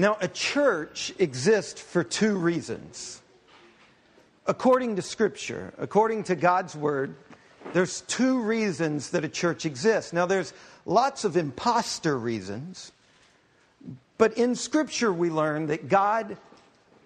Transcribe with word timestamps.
Now, 0.00 0.16
a 0.18 0.28
church 0.28 1.12
exists 1.18 1.78
for 1.78 2.02
two 2.02 2.34
reasons. 2.34 3.20
According 4.46 4.96
to 4.96 5.02
Scripture, 5.02 5.74
according 5.76 6.24
to 6.24 6.36
God's 6.36 6.74
Word, 6.74 7.14
there's 7.74 8.00
two 8.00 8.40
reasons 8.40 9.10
that 9.10 9.26
a 9.26 9.28
church 9.28 9.66
exists. 9.66 10.14
Now, 10.14 10.24
there's 10.24 10.54
lots 10.86 11.24
of 11.24 11.36
imposter 11.36 12.18
reasons, 12.18 12.92
but 14.16 14.38
in 14.38 14.54
Scripture, 14.54 15.12
we 15.12 15.28
learn 15.28 15.66
that 15.66 15.90
God 15.90 16.38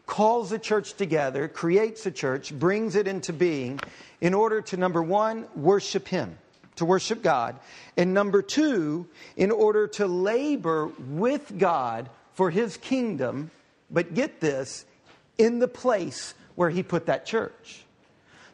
calls 0.07 0.53
a 0.53 0.59
church 0.61 0.95
together, 0.95 1.49
creates 1.49 2.07
a 2.07 2.13
church, 2.13 2.57
brings 2.57 2.95
it 2.95 3.09
into 3.09 3.33
being 3.33 3.81
in 4.21 4.35
order 4.35 4.61
to, 4.61 4.77
number 4.77 5.03
one, 5.03 5.49
worship 5.57 6.07
Him, 6.07 6.39
to 6.77 6.85
worship 6.85 7.25
God, 7.25 7.57
and 7.97 8.15
number 8.15 8.41
two, 8.41 9.09
in 9.37 9.51
order 9.51 9.89
to 9.89 10.07
labor 10.07 10.93
with 11.09 11.59
God 11.59 12.09
for 12.35 12.51
His 12.51 12.77
kingdom, 12.77 13.51
but 13.91 14.15
get 14.15 14.41
this, 14.41 14.85
in 15.39 15.59
the 15.59 15.69
place 15.69 16.35
where 16.55 16.71
He 16.71 16.83
put 16.83 17.07
that 17.07 17.27
church. 17.27 17.85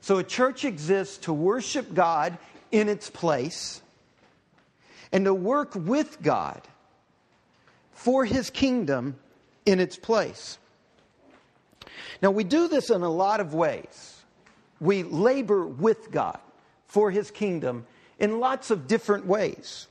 So 0.01 0.19
a 0.19 0.25
church 0.25 0.65
exists 0.65 1.19
to 1.19 1.33
worship 1.33 1.93
God 1.93 2.39
in 2.73 2.89
its 2.89 3.11
place 3.11 3.83
and 5.13 5.25
to 5.25 5.35
work 5.35 5.75
with 5.75 6.23
God 6.23 6.63
for 7.93 8.25
his 8.25 8.49
kingdom 8.49 9.17
in 9.67 9.81
its 9.81 9.97
place. 9.97 10.59
Now, 12.23 12.31
we 12.31 12.45
do 12.45 12.69
this 12.69 12.91
in 12.91 13.03
a 13.03 13.11
lot 13.11 13.41
of 13.41 13.55
ways. 13.55 14.23
We 14.81 15.03
labor 15.03 15.67
with 15.67 16.11
God 16.11 16.39
for 16.87 17.11
his 17.11 17.31
kingdom 17.31 17.87
in 18.19 18.41
lots 18.41 18.71
of 18.71 18.87
different 18.87 19.27
ways. 19.27 19.87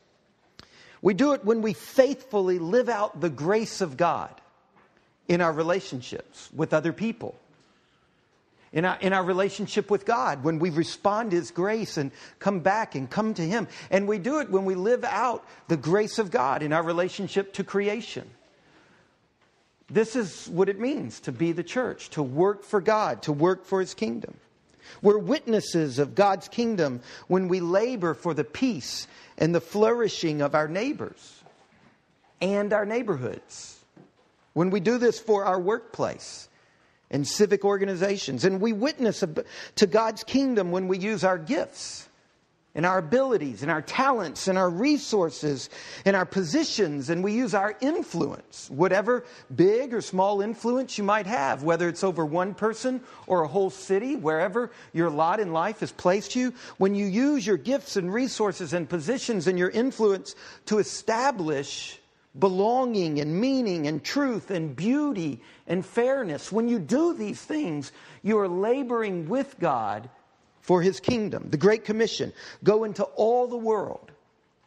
We 1.02 1.14
do 1.14 1.34
it 1.34 1.46
when 1.46 1.62
we 1.62 1.74
faithfully 1.74 2.60
live 2.60 2.90
out 2.90 3.22
the 3.22 3.30
grace 3.30 3.82
of 3.82 3.98
God 3.98 4.34
in 5.28 5.42
our 5.42 5.54
relationships 5.54 6.50
with 6.54 6.74
other 6.74 6.92
people 6.92 7.36
in 8.72 8.86
our, 8.86 8.98
in 9.00 9.14
our 9.14 9.24
relationship 9.24 9.90
with 9.90 10.06
God, 10.06 10.44
when 10.44 10.60
we 10.60 10.70
respond 10.70 11.32
to 11.32 11.38
His 11.38 11.52
grace 11.52 11.98
and 11.98 12.12
come 12.40 12.60
back 12.60 12.96
and 12.96 13.10
come 13.10 13.34
to 13.34 13.42
Him. 13.42 13.68
And 13.90 14.08
we 14.08 14.18
do 14.20 14.40
it 14.40 14.50
when 14.50 14.66
we 14.66 14.76
live 14.76 15.04
out 15.04 15.46
the 15.68 15.78
grace 15.78 16.20
of 16.20 16.32
God 16.32 16.62
in 16.62 16.74
our 16.74 16.84
relationship 16.84 17.54
to 17.54 17.64
creation. 17.64 18.30
This 19.90 20.16
is 20.16 20.48
what 20.50 20.70
it 20.70 20.80
means 20.80 21.20
to 21.22 21.32
be 21.32 21.52
the 21.52 21.64
church, 21.64 22.10
to 22.12 22.22
work 22.22 22.64
for 22.64 22.80
God, 22.80 23.24
to 23.24 23.32
work 23.32 23.66
for 23.66 23.80
His 23.80 23.94
kingdom. 23.94 24.36
We're 25.02 25.18
witnesses 25.18 26.00
of 26.00 26.16
God's 26.16 26.48
kingdom 26.48 27.02
when 27.28 27.48
we 27.48 27.60
labor 27.60 28.14
for 28.14 28.34
the 28.34 28.44
peace 28.44 29.08
and 29.38 29.54
the 29.54 29.62
flourishing 29.62 30.42
of 30.42 30.56
our 30.56 30.68
neighbors 30.68 31.44
and 32.42 32.74
our 32.74 32.86
neighborhoods. 32.86 33.80
When 34.54 34.70
we 34.70 34.80
do 34.80 34.98
this 34.98 35.20
for 35.20 35.46
our 35.46 35.60
workplace 35.60 36.50
and 37.12 37.28
civic 37.28 37.66
organizations. 37.66 38.46
And 38.46 38.62
we 38.62 38.74
witness 38.74 39.24
to 39.76 39.88
God's 39.88 40.24
kingdom 40.24 40.72
when 40.72 40.88
we 40.88 40.98
use 40.98 41.24
our 41.24 41.38
gifts 41.38 42.09
and 42.76 42.86
our 42.86 43.00
abilities 43.00 43.62
and 43.62 43.72
our 43.72 43.82
talents 43.82 44.48
and 44.48 44.58
our 44.58 44.70
resources 44.70 45.70
and 46.06 46.16
our 46.16 46.26
positions 46.26 47.10
and 47.10 47.24
we 47.24 47.34
use 47.34 47.54
our 47.54 47.76
influence, 47.82 48.70
whatever 48.70 49.26
big 49.56 49.94
or 49.94 50.02
small 50.02 50.42
influence 50.42 50.98
you 50.98 51.04
might 51.04 51.26
have, 51.26 51.64
whether 51.64 51.90
it's 51.90 52.04
over 52.04 52.26
one 52.26 52.54
person 52.54 53.02
or 53.26 53.42
a 53.42 53.48
whole 53.48 53.70
city, 53.70 54.16
wherever 54.16 54.72
your 54.94 55.10
lot 55.10 55.40
in 55.40 55.52
life 55.52 55.80
has 55.80 55.92
placed 55.92 56.36
you, 56.36 56.54
when 56.78 56.94
you 56.94 57.06
use 57.06 57.46
your 57.46 57.58
gifts 57.58 57.96
and 57.96 58.14
resources 58.14 58.74
and 58.74 58.88
positions 58.88 59.48
and 59.48 59.58
your 59.58 59.70
influence 59.72 60.36
to 60.66 60.78
establish 60.78 62.00
belonging 62.38 63.20
and 63.20 63.42
meaning 63.42 63.88
and 63.88 64.04
truth 64.04 64.52
and 64.52 64.76
beauty 64.76 65.42
and 65.66 65.84
fairness. 65.84 66.52
When 66.52 66.68
you 66.68 66.78
do 66.78 67.14
these 67.14 67.42
things, 67.42 67.92
you 68.22 68.38
are 68.38 68.48
laboring 68.48 69.28
with 69.28 69.56
God 69.60 70.10
for 70.70 70.84
his 70.84 71.00
kingdom. 71.00 71.48
The 71.50 71.58
Great 71.58 71.84
Commission 71.84 72.32
go 72.64 72.84
into 72.84 73.04
all 73.04 73.48
the 73.48 73.58
world 73.58 74.12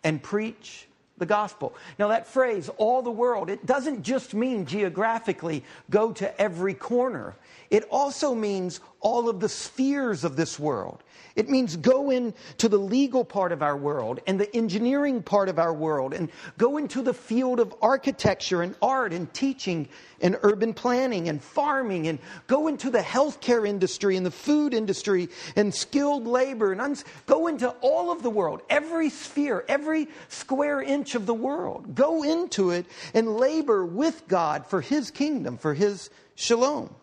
and 0.03 0.21
preach 0.21 0.88
the 1.19 1.27
gospel. 1.27 1.75
Now, 1.99 2.09
that 2.09 2.27
phrase, 2.27 2.69
all 2.78 3.03
the 3.03 3.11
world, 3.11 3.50
it 3.50 3.65
doesn't 3.67 4.03
just 4.03 4.34
mean 4.34 4.67
geographically 4.67 5.62
go 5.91 6.12
to 6.12 6.41
every 6.41 6.75
corner. 6.75 7.37
It 7.71 7.84
also 7.91 8.34
means 8.34 8.81
all 9.00 9.28
of 9.28 9.41
the 9.41 9.49
spheres 9.49 10.25
of 10.25 10.37
this 10.37 10.59
world. 10.59 11.03
It 11.34 11.49
means 11.49 11.77
go 11.77 12.11
into 12.11 12.69
the 12.69 12.78
legal 12.78 13.25
part 13.25 13.53
of 13.53 13.62
our 13.62 13.77
world 13.77 14.21
and 14.27 14.39
the 14.39 14.55
engineering 14.55 15.22
part 15.22 15.49
of 15.49 15.59
our 15.59 15.72
world 15.72 16.12
and 16.12 16.31
go 16.59 16.77
into 16.77 17.01
the 17.03 17.15
field 17.15 17.59
of 17.59 17.75
architecture 17.81 18.62
and 18.62 18.75
art 18.83 19.12
and 19.12 19.33
teaching 19.33 19.89
and 20.21 20.37
urban 20.43 20.75
planning 20.75 21.28
and 21.28 21.43
farming 21.43 22.09
and 22.09 22.19
go 22.47 22.69
into 22.69 22.91
the 22.91 23.01
healthcare 23.01 23.67
industry 23.67 24.17
and 24.17 24.27
the 24.27 24.31
food 24.31 24.75
industry 24.75 25.28
and 25.56 25.75
skilled 25.75 26.27
labor 26.27 26.72
and 26.72 26.81
uns- 26.81 27.05
go 27.27 27.47
into 27.47 27.71
all 27.81 28.12
of 28.12 28.22
the 28.22 28.31
world, 28.31 28.61
every 28.69 29.09
sphere, 29.09 29.65
every 29.69 30.09
square 30.28 30.83
inch 30.83 31.12
of 31.15 31.27
the 31.27 31.34
world. 31.34 31.95
Go 31.95 32.23
into 32.23 32.71
it 32.71 32.87
and 33.15 33.37
labor 33.37 33.84
with 33.84 34.27
God 34.28 34.67
for 34.67 34.81
His 34.81 35.11
kingdom, 35.11 35.59
for 35.59 35.75
His 35.75 36.11
shalom. 36.34 36.95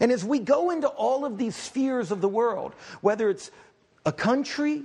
And 0.00 0.12
as 0.12 0.24
we 0.24 0.38
go 0.38 0.70
into 0.70 0.88
all 0.88 1.24
of 1.24 1.38
these 1.38 1.56
spheres 1.56 2.10
of 2.10 2.20
the 2.20 2.28
world, 2.28 2.74
whether 3.00 3.30
it's 3.30 3.50
a 4.04 4.12
country 4.12 4.82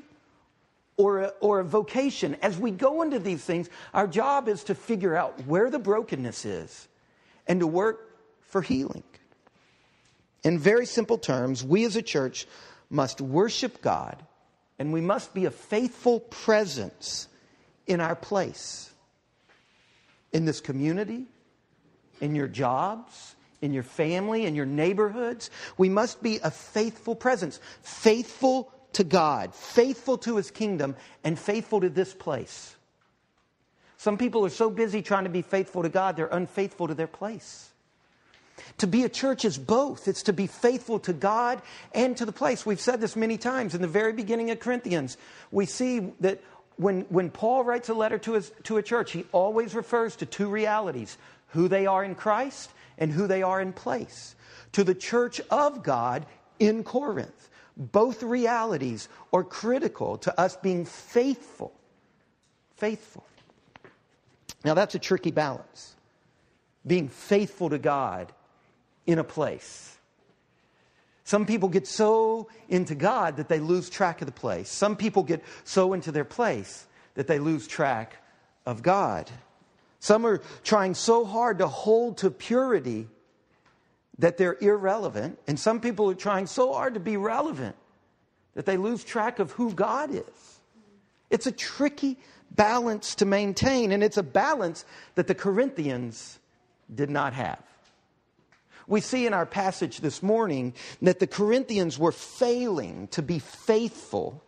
or 0.97 1.19
a, 1.19 1.27
or 1.39 1.59
a 1.59 1.63
vocation, 1.63 2.37
as 2.41 2.57
we 2.57 2.71
go 2.71 3.01
into 3.01 3.19
these 3.19 3.43
things, 3.43 3.69
our 3.93 4.07
job 4.07 4.47
is 4.47 4.63
to 4.65 4.75
figure 4.75 5.15
out 5.15 5.45
where 5.45 5.69
the 5.69 5.79
brokenness 5.79 6.45
is 6.45 6.87
and 7.47 7.59
to 7.59 7.67
work 7.67 8.09
for 8.41 8.61
healing. 8.61 9.03
In 10.43 10.59
very 10.59 10.85
simple 10.85 11.17
terms, 11.17 11.63
we 11.63 11.85
as 11.85 11.95
a 11.95 12.01
church 12.01 12.45
must 12.89 13.21
worship 13.21 13.81
God 13.81 14.23
and 14.77 14.91
we 14.91 15.01
must 15.01 15.33
be 15.33 15.45
a 15.45 15.51
faithful 15.51 16.19
presence 16.19 17.27
in 17.87 18.01
our 18.01 18.15
place, 18.15 18.91
in 20.31 20.45
this 20.45 20.61
community, 20.61 21.25
in 22.21 22.35
your 22.35 22.47
jobs, 22.47 23.35
in 23.61 23.73
your 23.73 23.83
family, 23.83 24.45
in 24.45 24.55
your 24.55 24.65
neighborhoods. 24.65 25.49
We 25.77 25.89
must 25.89 26.21
be 26.21 26.39
a 26.43 26.51
faithful 26.51 27.15
presence, 27.15 27.59
faithful 27.81 28.71
to 28.93 29.03
God, 29.03 29.55
faithful 29.55 30.17
to 30.19 30.37
His 30.37 30.51
kingdom, 30.51 30.95
and 31.23 31.37
faithful 31.37 31.81
to 31.81 31.89
this 31.89 32.13
place. 32.13 32.75
Some 33.97 34.17
people 34.17 34.45
are 34.45 34.49
so 34.49 34.69
busy 34.69 35.01
trying 35.01 35.23
to 35.23 35.29
be 35.29 35.41
faithful 35.41 35.83
to 35.83 35.89
God, 35.89 36.17
they're 36.17 36.27
unfaithful 36.27 36.87
to 36.89 36.93
their 36.93 37.07
place. 37.07 37.69
To 38.79 38.87
be 38.87 39.03
a 39.03 39.09
church 39.09 39.45
is 39.45 39.57
both. 39.57 40.07
It's 40.07 40.23
to 40.23 40.33
be 40.33 40.47
faithful 40.47 40.99
to 40.99 41.13
God 41.13 41.61
and 41.93 42.15
to 42.17 42.25
the 42.25 42.31
place. 42.31 42.65
We've 42.65 42.79
said 42.79 43.01
this 43.01 43.15
many 43.15 43.37
times 43.37 43.75
in 43.75 43.81
the 43.81 43.87
very 43.87 44.13
beginning 44.13 44.51
of 44.51 44.59
Corinthians. 44.59 45.17
We 45.51 45.65
see 45.65 46.11
that 46.19 46.41
when, 46.77 47.01
when 47.09 47.29
Paul 47.29 47.63
writes 47.63 47.89
a 47.89 47.93
letter 47.93 48.17
to, 48.19 48.33
his, 48.33 48.51
to 48.63 48.77
a 48.77 48.83
church, 48.83 49.11
he 49.11 49.25
always 49.31 49.75
refers 49.75 50.15
to 50.17 50.25
two 50.25 50.47
realities 50.47 51.17
who 51.47 51.67
they 51.67 51.85
are 51.85 52.03
in 52.03 52.15
Christ 52.15 52.71
and 52.97 53.11
who 53.11 53.27
they 53.27 53.43
are 53.43 53.61
in 53.61 53.73
place. 53.73 54.35
To 54.73 54.83
the 54.83 54.95
church 54.95 55.39
of 55.51 55.83
God 55.83 56.25
in 56.59 56.83
Corinth. 56.83 57.49
Both 57.75 58.21
realities 58.21 59.09
are 59.31 59.43
critical 59.43 60.17
to 60.19 60.39
us 60.39 60.55
being 60.57 60.85
faithful. 60.85 61.73
Faithful. 62.77 63.25
Now, 64.63 64.73
that's 64.73 64.95
a 64.95 64.99
tricky 64.99 65.31
balance. 65.31 65.95
Being 66.85 67.09
faithful 67.09 67.69
to 67.69 67.79
God 67.79 68.31
in 69.05 69.19
a 69.19 69.23
place. 69.23 69.92
Some 71.23 71.45
people 71.45 71.69
get 71.69 71.87
so 71.87 72.49
into 72.67 72.95
God 72.95 73.37
that 73.37 73.47
they 73.47 73.59
lose 73.59 73.89
track 73.89 74.21
of 74.21 74.25
the 74.25 74.33
place. 74.33 74.69
Some 74.69 74.95
people 74.95 75.23
get 75.23 75.43
so 75.63 75.93
into 75.93 76.11
their 76.11 76.25
place 76.25 76.85
that 77.15 77.27
they 77.27 77.39
lose 77.39 77.67
track 77.67 78.17
of 78.65 78.81
God. 78.81 79.29
Some 79.99 80.25
are 80.25 80.41
trying 80.63 80.95
so 80.95 81.23
hard 81.23 81.59
to 81.59 81.67
hold 81.67 82.17
to 82.17 82.29
purity 82.29 83.07
that 84.19 84.37
they're 84.37 84.57
irrelevant. 84.59 85.39
And 85.47 85.57
some 85.57 85.79
people 85.79 86.09
are 86.09 86.15
trying 86.15 86.45
so 86.45 86.73
hard 86.73 86.95
to 86.95 86.99
be 86.99 87.15
relevant 87.15 87.75
that 88.55 88.65
they 88.65 88.77
lose 88.77 89.03
track 89.03 89.39
of 89.39 89.51
who 89.51 89.73
God 89.73 90.13
is. 90.13 90.59
It's 91.29 91.47
a 91.47 91.51
tricky 91.51 92.17
balance 92.51 93.15
to 93.15 93.25
maintain, 93.25 93.91
and 93.91 94.03
it's 94.03 94.17
a 94.17 94.23
balance 94.23 94.85
that 95.15 95.27
the 95.27 95.33
Corinthians 95.33 96.37
did 96.93 97.09
not 97.09 97.33
have. 97.33 97.63
We 98.87 99.01
see 99.01 99.25
in 99.25 99.33
our 99.33 99.45
passage 99.45 99.99
this 99.99 100.21
morning 100.21 100.73
that 101.01 101.19
the 101.19 101.27
Corinthians 101.27 101.97
were 101.97 102.11
failing 102.11 103.07
to 103.09 103.21
be 103.21 103.39
faithful, 103.39 104.43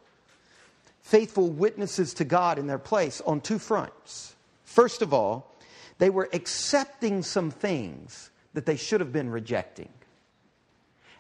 faithful 1.01 1.49
witnesses 1.49 2.13
to 2.15 2.25
God 2.25 2.59
in 2.59 2.67
their 2.67 2.79
place 2.79 3.21
on 3.21 3.41
two 3.41 3.59
fronts. 3.59 4.35
First 4.63 5.01
of 5.01 5.13
all, 5.13 5.51
they 5.97 6.09
were 6.09 6.29
accepting 6.33 7.23
some 7.23 7.51
things 7.51 8.29
that 8.53 8.65
they 8.65 8.75
should 8.75 8.99
have 8.99 9.13
been 9.13 9.29
rejecting. 9.29 9.89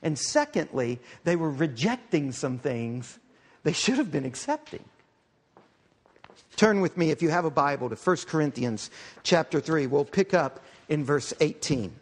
And 0.01 0.19
secondly, 0.19 0.99
they 1.23 1.35
were 1.35 1.49
rejecting 1.49 2.31
some 2.31 2.59
things 2.59 3.17
they 3.63 3.73
should 3.73 3.97
have 3.97 4.11
been 4.11 4.25
accepting. 4.25 4.83
Turn 6.55 6.79
with 6.81 6.95
me, 6.95 7.11
if 7.11 7.21
you 7.21 7.29
have 7.29 7.45
a 7.45 7.49
Bible, 7.49 7.89
to 7.89 7.95
1 7.95 8.17
Corinthians 8.27 8.89
chapter 9.23 9.59
3. 9.59 9.87
We'll 9.87 10.05
pick 10.05 10.33
up 10.33 10.63
in 10.87 11.03
verse 11.03 11.33
18. 11.39 11.93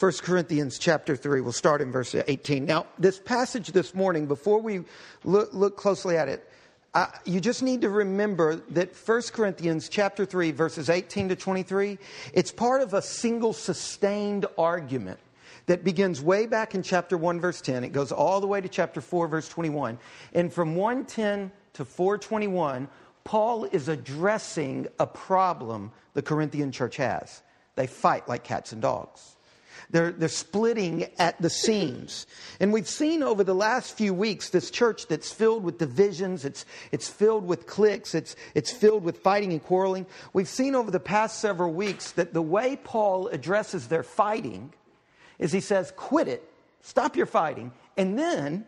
1 0.00 0.12
Corinthians 0.22 0.78
chapter 0.78 1.14
3, 1.14 1.42
we'll 1.42 1.52
start 1.52 1.82
in 1.82 1.92
verse 1.92 2.14
18. 2.14 2.64
Now, 2.64 2.86
this 2.98 3.18
passage 3.18 3.72
this 3.72 3.94
morning, 3.94 4.24
before 4.24 4.58
we 4.58 4.80
look, 5.24 5.52
look 5.52 5.76
closely 5.76 6.16
at 6.16 6.26
it, 6.26 6.50
uh, 6.94 7.08
you 7.26 7.38
just 7.38 7.62
need 7.62 7.82
to 7.82 7.90
remember 7.90 8.56
that 8.70 8.96
1 8.96 9.22
Corinthians 9.34 9.90
chapter 9.90 10.24
3, 10.24 10.52
verses 10.52 10.88
18 10.88 11.28
to 11.28 11.36
23, 11.36 11.98
it's 12.32 12.50
part 12.50 12.80
of 12.80 12.94
a 12.94 13.02
single 13.02 13.52
sustained 13.52 14.46
argument 14.56 15.20
that 15.66 15.84
begins 15.84 16.22
way 16.22 16.46
back 16.46 16.74
in 16.74 16.82
chapter 16.82 17.18
1, 17.18 17.38
verse 17.38 17.60
10. 17.60 17.84
It 17.84 17.92
goes 17.92 18.10
all 18.10 18.40
the 18.40 18.46
way 18.46 18.62
to 18.62 18.70
chapter 18.70 19.02
4, 19.02 19.28
verse 19.28 19.50
21. 19.50 19.98
And 20.32 20.50
from 20.50 20.76
110 20.76 21.52
to 21.74 21.84
421, 21.84 22.88
Paul 23.24 23.64
is 23.64 23.88
addressing 23.88 24.88
a 24.98 25.06
problem 25.06 25.92
the 26.14 26.22
Corinthian 26.22 26.72
church 26.72 26.96
has. 26.96 27.42
They 27.74 27.86
fight 27.86 28.26
like 28.30 28.44
cats 28.44 28.72
and 28.72 28.80
dogs. 28.80 29.36
They're, 29.90 30.12
they're 30.12 30.28
splitting 30.28 31.08
at 31.18 31.40
the 31.42 31.50
seams. 31.50 32.26
And 32.60 32.72
we've 32.72 32.88
seen 32.88 33.22
over 33.22 33.42
the 33.42 33.54
last 33.54 33.96
few 33.96 34.14
weeks 34.14 34.50
this 34.50 34.70
church 34.70 35.08
that's 35.08 35.32
filled 35.32 35.64
with 35.64 35.78
divisions, 35.78 36.44
it's, 36.44 36.64
it's 36.92 37.08
filled 37.08 37.46
with 37.46 37.66
cliques, 37.66 38.14
it's, 38.14 38.36
it's 38.54 38.70
filled 38.70 39.02
with 39.02 39.18
fighting 39.18 39.52
and 39.52 39.62
quarreling. 39.62 40.06
We've 40.32 40.48
seen 40.48 40.74
over 40.74 40.90
the 40.90 41.00
past 41.00 41.40
several 41.40 41.72
weeks 41.72 42.12
that 42.12 42.32
the 42.32 42.42
way 42.42 42.76
Paul 42.76 43.28
addresses 43.28 43.88
their 43.88 44.04
fighting 44.04 44.72
is 45.38 45.50
he 45.50 45.60
says, 45.60 45.92
quit 45.96 46.28
it, 46.28 46.48
stop 46.82 47.16
your 47.16 47.26
fighting. 47.26 47.72
And 47.96 48.18
then 48.18 48.66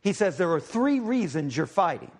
he 0.00 0.12
says, 0.12 0.38
there 0.38 0.50
are 0.52 0.60
three 0.60 0.98
reasons 0.98 1.56
you're 1.56 1.66
fighting. 1.66 2.10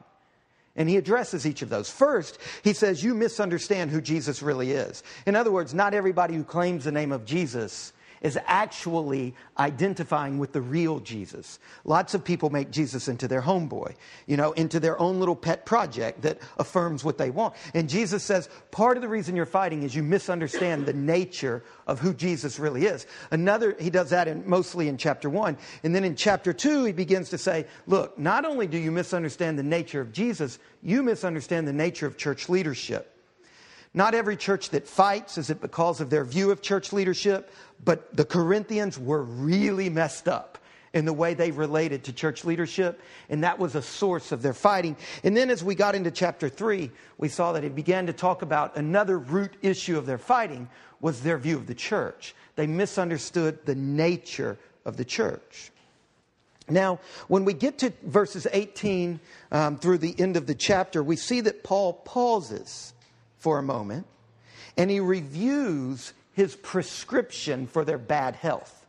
And 0.77 0.89
he 0.89 0.97
addresses 0.97 1.45
each 1.45 1.63
of 1.63 1.71
those. 1.71 1.91
First, 1.91 2.39
he 2.63 2.73
says, 2.73 3.03
You 3.03 3.13
misunderstand 3.13 3.91
who 3.91 4.01
Jesus 4.01 4.43
really 4.43 4.71
is. 4.71 5.03
In 5.27 5.35
other 5.35 5.51
words, 5.51 5.75
not 5.75 5.93
everybody 5.93 6.37
who 6.37 6.45
claims 6.45 6.85
the 6.85 6.93
name 6.93 7.11
of 7.11 7.25
Jesus 7.25 7.93
is 8.23 8.39
actually 8.47 9.35
identifying 9.59 10.39
with 10.39 10.53
the 10.53 10.61
real 10.61 11.01
Jesus. 11.01 11.59
Lots 11.85 12.15
of 12.15 12.25
people 12.25 12.51
make 12.51 12.71
Jesus 12.71 13.09
into 13.09 13.29
their 13.29 13.43
homeboy, 13.43 13.95
you 14.27 14.37
know, 14.37 14.53
into 14.53 14.81
their 14.81 14.99
own 15.01 15.19
little 15.19 15.37
pet 15.37 15.67
project 15.67 16.23
that 16.23 16.39
affirms 16.59 17.05
what 17.05 17.19
they 17.19 17.31
want. 17.31 17.55
And 17.75 17.89
Jesus 17.89 18.23
says, 18.23 18.49
part 18.71 18.97
of 18.97 19.03
the 19.03 19.09
reason 19.09 19.37
you're 19.37 19.47
fighting 19.47 19.83
is 19.83 19.95
you 19.95 20.03
misunderstand 20.03 20.87
the 20.87 20.93
nature 20.93 21.63
of 21.87 22.01
who 22.01 22.15
Jesus 22.15 22.59
really 22.59 22.87
is. 22.87 23.07
Another, 23.31 23.77
he 23.79 23.91
does 23.91 24.11
that 24.11 24.29
in, 24.29 24.49
mostly 24.49 24.89
in 24.89 24.97
chapter 24.97 25.31
one. 25.31 25.57
And 25.83 25.95
then 25.95 26.05
in 26.05 26.17
chapter 26.17 26.53
two, 26.53 26.85
he 26.85 26.93
begins 26.93 27.31
to 27.31 27.39
say, 27.39 27.67
look, 27.87 28.19
not 28.19 28.45
only 28.45 28.67
do 28.67 28.79
you 28.79 28.91
misunderstand 28.91 29.59
the 29.59 29.63
nature 29.63 30.01
of 30.01 30.13
Jesus, 30.13 30.59
you 30.83 31.03
misunderstand 31.03 31.67
the 31.67 31.73
nature 31.73 32.07
of 32.07 32.17
church 32.17 32.49
leadership. 32.49 33.18
Not 33.95 34.15
every 34.15 34.37
church 34.37 34.71
that 34.71 34.87
fights 34.87 35.39
is 35.39 35.51
it 35.51 35.61
because 35.61 36.01
of 36.01 36.11
their 36.11 36.25
view 36.25 36.51
of 36.51 36.63
church 36.63 36.93
leadership, 36.93 37.53
but 37.85 38.15
the 38.17 38.25
Corinthians 38.25 38.99
were 38.99 39.23
really 39.23 39.89
messed 39.89 40.29
up 40.29 40.59
in 40.95 41.05
the 41.05 41.13
way 41.13 41.35
they 41.35 41.51
related 41.51 42.05
to 42.05 42.13
church 42.13 42.45
leadership, 42.45 43.01
and 43.29 43.45
that 43.45 43.59
was 43.59 43.75
a 43.75 43.83
source 43.83 44.33
of 44.33 44.43
their 44.43 44.55
fighting. 44.55 44.97
And 45.23 45.37
then 45.37 45.51
as 45.51 45.63
we 45.63 45.75
got 45.75 45.95
into 45.95 46.11
chapter 46.11 46.49
3, 46.49 46.91
we 47.19 47.29
saw 47.29 47.53
that 47.53 47.65
it 47.65 47.75
began 47.75 48.07
to 48.07 48.13
talk 48.13 48.43
about 48.43 48.77
another 48.77 49.19
root 49.19 49.53
issue 49.63 49.99
of 49.99 50.07
their 50.07 50.19
fighting 50.19 50.69
was 51.01 51.21
their 51.21 51.39
view 51.39 51.57
of 51.57 51.67
the 51.67 51.75
church. 51.75 52.35
They 52.57 52.67
misunderstood 52.67 53.65
the 53.65 53.75
nature 53.75 54.59
of 54.85 54.97
the 54.97 55.05
church. 55.05 55.71
Now, 56.71 57.01
when 57.29 57.45
we 57.45 57.55
get 57.55 57.79
to 57.79 57.93
verses 58.03 58.47
18 58.51 59.21
um, 59.53 59.79
through 59.79 59.99
the 59.99 60.15
end 60.19 60.37
of 60.37 60.47
the 60.47 60.55
chapter, 60.55 61.03
we 61.03 61.17
see 61.17 61.41
that 61.43 61.65
Paul 61.65 61.95
pauses 61.95 62.93
for 63.39 63.59
a 63.59 63.63
moment 63.63 64.07
and 64.79 64.91
he 64.91 65.01
reviews 65.01 66.15
his 66.33 66.55
prescription 66.55 67.67
for 67.67 67.85
their 67.85 67.99
bad 67.99 68.37
health. 68.37 68.87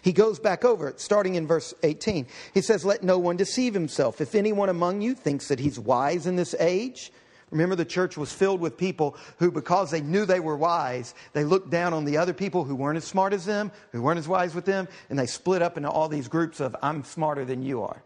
He 0.00 0.12
goes 0.12 0.38
back 0.38 0.64
over 0.64 0.88
it, 0.88 1.00
starting 1.00 1.34
in 1.34 1.46
verse 1.46 1.74
18. 1.82 2.26
He 2.54 2.62
says, 2.62 2.84
Let 2.84 3.02
no 3.02 3.18
one 3.18 3.36
deceive 3.36 3.74
himself. 3.74 4.20
If 4.20 4.34
anyone 4.34 4.68
among 4.68 5.02
you 5.02 5.14
thinks 5.14 5.48
that 5.48 5.58
he's 5.58 5.78
wise 5.78 6.26
in 6.26 6.36
this 6.36 6.54
age, 6.58 7.12
remember 7.50 7.74
the 7.74 7.84
church 7.84 8.16
was 8.16 8.32
filled 8.32 8.60
with 8.60 8.78
people 8.78 9.16
who, 9.38 9.50
because 9.50 9.90
they 9.90 10.00
knew 10.00 10.24
they 10.24 10.40
were 10.40 10.56
wise, 10.56 11.14
they 11.32 11.44
looked 11.44 11.70
down 11.70 11.92
on 11.92 12.04
the 12.04 12.16
other 12.16 12.32
people 12.32 12.64
who 12.64 12.76
weren't 12.76 12.96
as 12.96 13.04
smart 13.04 13.32
as 13.32 13.44
them, 13.44 13.70
who 13.92 14.00
weren't 14.00 14.18
as 14.18 14.28
wise 14.28 14.54
with 14.54 14.64
them, 14.64 14.88
and 15.10 15.18
they 15.18 15.26
split 15.26 15.62
up 15.62 15.76
into 15.76 15.90
all 15.90 16.08
these 16.08 16.28
groups 16.28 16.60
of, 16.60 16.74
I'm 16.80 17.04
smarter 17.04 17.44
than 17.44 17.62
you 17.62 17.82
are. 17.82 18.02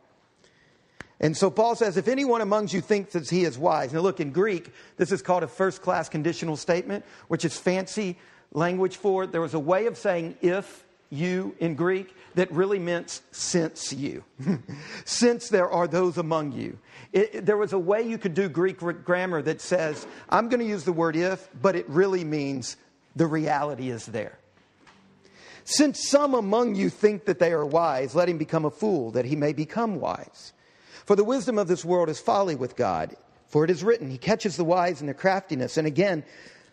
And 1.20 1.36
so 1.36 1.50
Paul 1.50 1.74
says, 1.74 1.96
if 1.96 2.06
anyone 2.06 2.40
amongst 2.40 2.72
you 2.72 2.80
thinks 2.80 3.12
that 3.14 3.28
he 3.28 3.44
is 3.44 3.58
wise. 3.58 3.92
Now, 3.92 4.00
look, 4.00 4.20
in 4.20 4.30
Greek, 4.30 4.72
this 4.96 5.10
is 5.10 5.20
called 5.20 5.42
a 5.42 5.48
first 5.48 5.82
class 5.82 6.08
conditional 6.08 6.56
statement, 6.56 7.04
which 7.26 7.44
is 7.44 7.58
fancy 7.58 8.16
language 8.52 8.96
for 8.96 9.24
it. 9.24 9.32
There 9.32 9.40
was 9.40 9.54
a 9.54 9.58
way 9.58 9.86
of 9.86 9.96
saying 9.96 10.36
if 10.42 10.84
you 11.10 11.56
in 11.58 11.74
Greek 11.74 12.14
that 12.34 12.52
really 12.52 12.78
meant 12.78 13.20
since 13.32 13.92
you. 13.92 14.22
since 15.04 15.48
there 15.48 15.70
are 15.70 15.88
those 15.88 16.18
among 16.18 16.52
you. 16.52 16.78
It, 17.12 17.46
there 17.46 17.56
was 17.56 17.72
a 17.72 17.78
way 17.78 18.02
you 18.02 18.18
could 18.18 18.34
do 18.34 18.48
Greek 18.48 18.78
grammar 18.78 19.42
that 19.42 19.60
says, 19.60 20.06
I'm 20.28 20.48
going 20.48 20.60
to 20.60 20.66
use 20.66 20.84
the 20.84 20.92
word 20.92 21.16
if, 21.16 21.48
but 21.60 21.74
it 21.74 21.88
really 21.88 22.24
means 22.24 22.76
the 23.16 23.26
reality 23.26 23.90
is 23.90 24.06
there. 24.06 24.38
Since 25.64 26.08
some 26.08 26.34
among 26.34 26.76
you 26.76 26.90
think 26.90 27.24
that 27.26 27.38
they 27.38 27.52
are 27.52 27.66
wise, 27.66 28.14
let 28.14 28.28
him 28.28 28.38
become 28.38 28.64
a 28.64 28.70
fool, 28.70 29.10
that 29.12 29.24
he 29.24 29.36
may 29.36 29.52
become 29.52 30.00
wise. 30.00 30.52
For 31.08 31.16
the 31.16 31.24
wisdom 31.24 31.56
of 31.56 31.68
this 31.68 31.86
world 31.86 32.10
is 32.10 32.20
folly 32.20 32.54
with 32.54 32.76
God. 32.76 33.16
For 33.46 33.64
it 33.64 33.70
is 33.70 33.82
written, 33.82 34.10
He 34.10 34.18
catches 34.18 34.58
the 34.58 34.64
wise 34.64 35.00
in 35.00 35.06
their 35.06 35.14
craftiness. 35.14 35.78
And 35.78 35.86
again, 35.86 36.22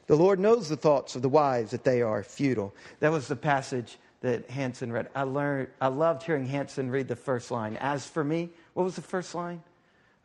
the 0.08 0.18
Lord 0.18 0.42
knows 0.42 0.68
the 0.68 0.76
thoughts 0.76 1.16
of 1.16 1.22
the 1.22 1.30
wise, 1.30 1.72
that 1.72 1.86
they 1.86 2.02
are 2.02 2.22
futile. 2.22 2.76
That 3.00 3.14
was 3.14 3.30
the 3.30 3.38
passage 3.38 3.98
that 4.20 4.50
Hanson 4.50 4.92
read. 4.92 5.08
I 5.16 5.24
learned 5.24 5.70
I 5.80 5.88
loved 5.88 6.24
hearing 6.24 6.46
Hanson 6.46 6.92
read 6.92 7.08
the 7.08 7.16
first 7.16 7.50
line. 7.50 7.78
As 7.78 8.06
for 8.06 8.26
me, 8.26 8.50
what 8.74 8.84
was 8.84 8.98
the 8.98 9.02
first 9.02 9.34
line 9.36 9.64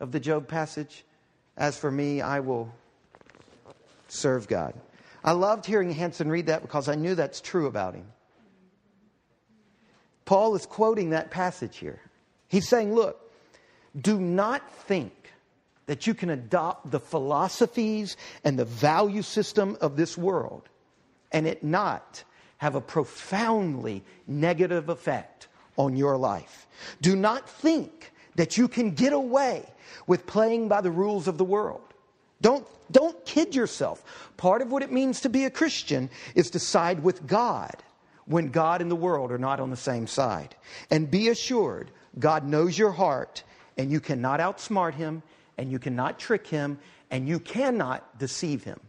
of 0.01 0.11
the 0.11 0.19
Job 0.19 0.45
passage? 0.45 1.05
As 1.55 1.77
for 1.77 1.89
me, 1.89 2.19
I 2.19 2.41
will 2.41 2.69
serve 4.09 4.45
God. 4.45 4.73
I 5.23 5.31
loved 5.31 5.65
hearing 5.65 5.89
Hanson 5.89 6.29
read 6.29 6.47
that 6.47 6.63
because 6.63 6.89
I 6.89 6.95
knew 6.95 7.15
that's 7.15 7.39
true 7.39 7.65
about 7.65 7.95
him. 7.95 8.07
Paul 10.25 10.53
is 10.55 10.65
quoting 10.65 11.11
that 11.11 11.31
passage 11.31 11.77
here. 11.77 12.01
He's 12.49 12.67
saying, 12.67 12.93
Look, 12.93 13.30
do 13.99 14.19
not 14.19 14.69
think 14.83 15.13
that 15.87 16.07
you 16.07 16.13
can 16.13 16.29
adopt 16.29 16.91
the 16.91 16.99
philosophies 16.99 18.15
and 18.43 18.57
the 18.57 18.65
value 18.65 19.21
system 19.21 19.77
of 19.81 19.97
this 19.97 20.17
world 20.17 20.69
and 21.31 21.47
it 21.47 21.63
not 21.63 22.23
have 22.57 22.75
a 22.75 22.81
profoundly 22.81 24.03
negative 24.27 24.89
effect 24.89 25.47
on 25.77 25.95
your 25.95 26.17
life. 26.17 26.67
Do 27.01 27.15
not 27.15 27.49
think 27.49 28.11
that 28.35 28.57
you 28.57 28.67
can 28.67 28.91
get 28.91 29.13
away 29.13 29.65
with 30.07 30.27
playing 30.27 30.67
by 30.67 30.81
the 30.81 30.91
rules 30.91 31.27
of 31.27 31.37
the 31.37 31.43
world. 31.43 31.81
Don't, 32.41 32.65
don't 32.91 33.25
kid 33.25 33.55
yourself. 33.55 34.03
Part 34.37 34.61
of 34.61 34.71
what 34.71 34.83
it 34.83 34.91
means 34.91 35.21
to 35.21 35.29
be 35.29 35.45
a 35.45 35.49
Christian 35.49 36.09
is 36.35 36.51
to 36.51 36.59
side 36.59 37.03
with 37.03 37.27
God 37.27 37.75
when 38.25 38.49
God 38.49 38.81
and 38.81 38.89
the 38.89 38.95
world 38.95 39.31
are 39.31 39.37
not 39.37 39.59
on 39.59 39.69
the 39.69 39.75
same 39.75 40.07
side. 40.07 40.55
And 40.89 41.11
be 41.11 41.29
assured, 41.29 41.91
God 42.17 42.45
knows 42.45 42.77
your 42.77 42.91
heart, 42.91 43.43
and 43.81 43.91
you 43.91 43.99
cannot 43.99 44.39
outsmart 44.39 44.93
him, 44.93 45.23
and 45.57 45.71
you 45.71 45.79
cannot 45.79 46.19
trick 46.19 46.45
him, 46.45 46.77
and 47.09 47.27
you 47.27 47.39
cannot 47.39 48.19
deceive 48.19 48.63
him. 48.63 48.79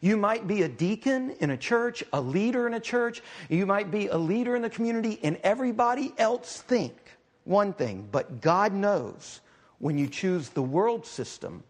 You 0.00 0.16
might 0.16 0.48
be 0.48 0.62
a 0.62 0.68
deacon 0.68 1.30
in 1.38 1.50
a 1.50 1.56
church, 1.56 2.02
a 2.12 2.20
leader 2.20 2.66
in 2.66 2.74
a 2.74 2.80
church, 2.80 3.22
you 3.48 3.64
might 3.64 3.92
be 3.92 4.08
a 4.08 4.16
leader 4.16 4.56
in 4.56 4.62
the 4.62 4.68
community, 4.68 5.20
and 5.22 5.38
everybody 5.44 6.12
else 6.18 6.62
think 6.62 6.96
one 7.44 7.72
thing, 7.72 8.08
but 8.10 8.40
God 8.40 8.72
knows 8.72 9.40
when 9.78 9.96
you 9.96 10.08
choose 10.08 10.48
the 10.48 10.62
world 10.62 11.06
system 11.06 11.62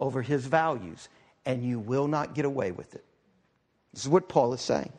over 0.00 0.20
his 0.20 0.44
values, 0.44 1.08
and 1.46 1.62
you 1.62 1.78
will 1.78 2.08
not 2.08 2.34
get 2.34 2.44
away 2.44 2.72
with 2.72 2.96
it. 2.96 3.04
This 3.92 4.02
is 4.02 4.08
what 4.08 4.28
Paul 4.28 4.52
is 4.54 4.60
saying. 4.60 4.92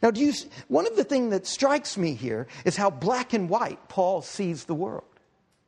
Now, 0.00 0.12
do 0.12 0.20
you, 0.20 0.32
one 0.68 0.86
of 0.86 0.94
the 0.94 1.02
things 1.02 1.32
that 1.32 1.44
strikes 1.44 1.98
me 1.98 2.14
here 2.14 2.46
is 2.64 2.76
how 2.76 2.88
black 2.88 3.32
and 3.32 3.50
white 3.50 3.88
Paul 3.88 4.22
sees 4.22 4.64
the 4.66 4.74
world 4.74 5.15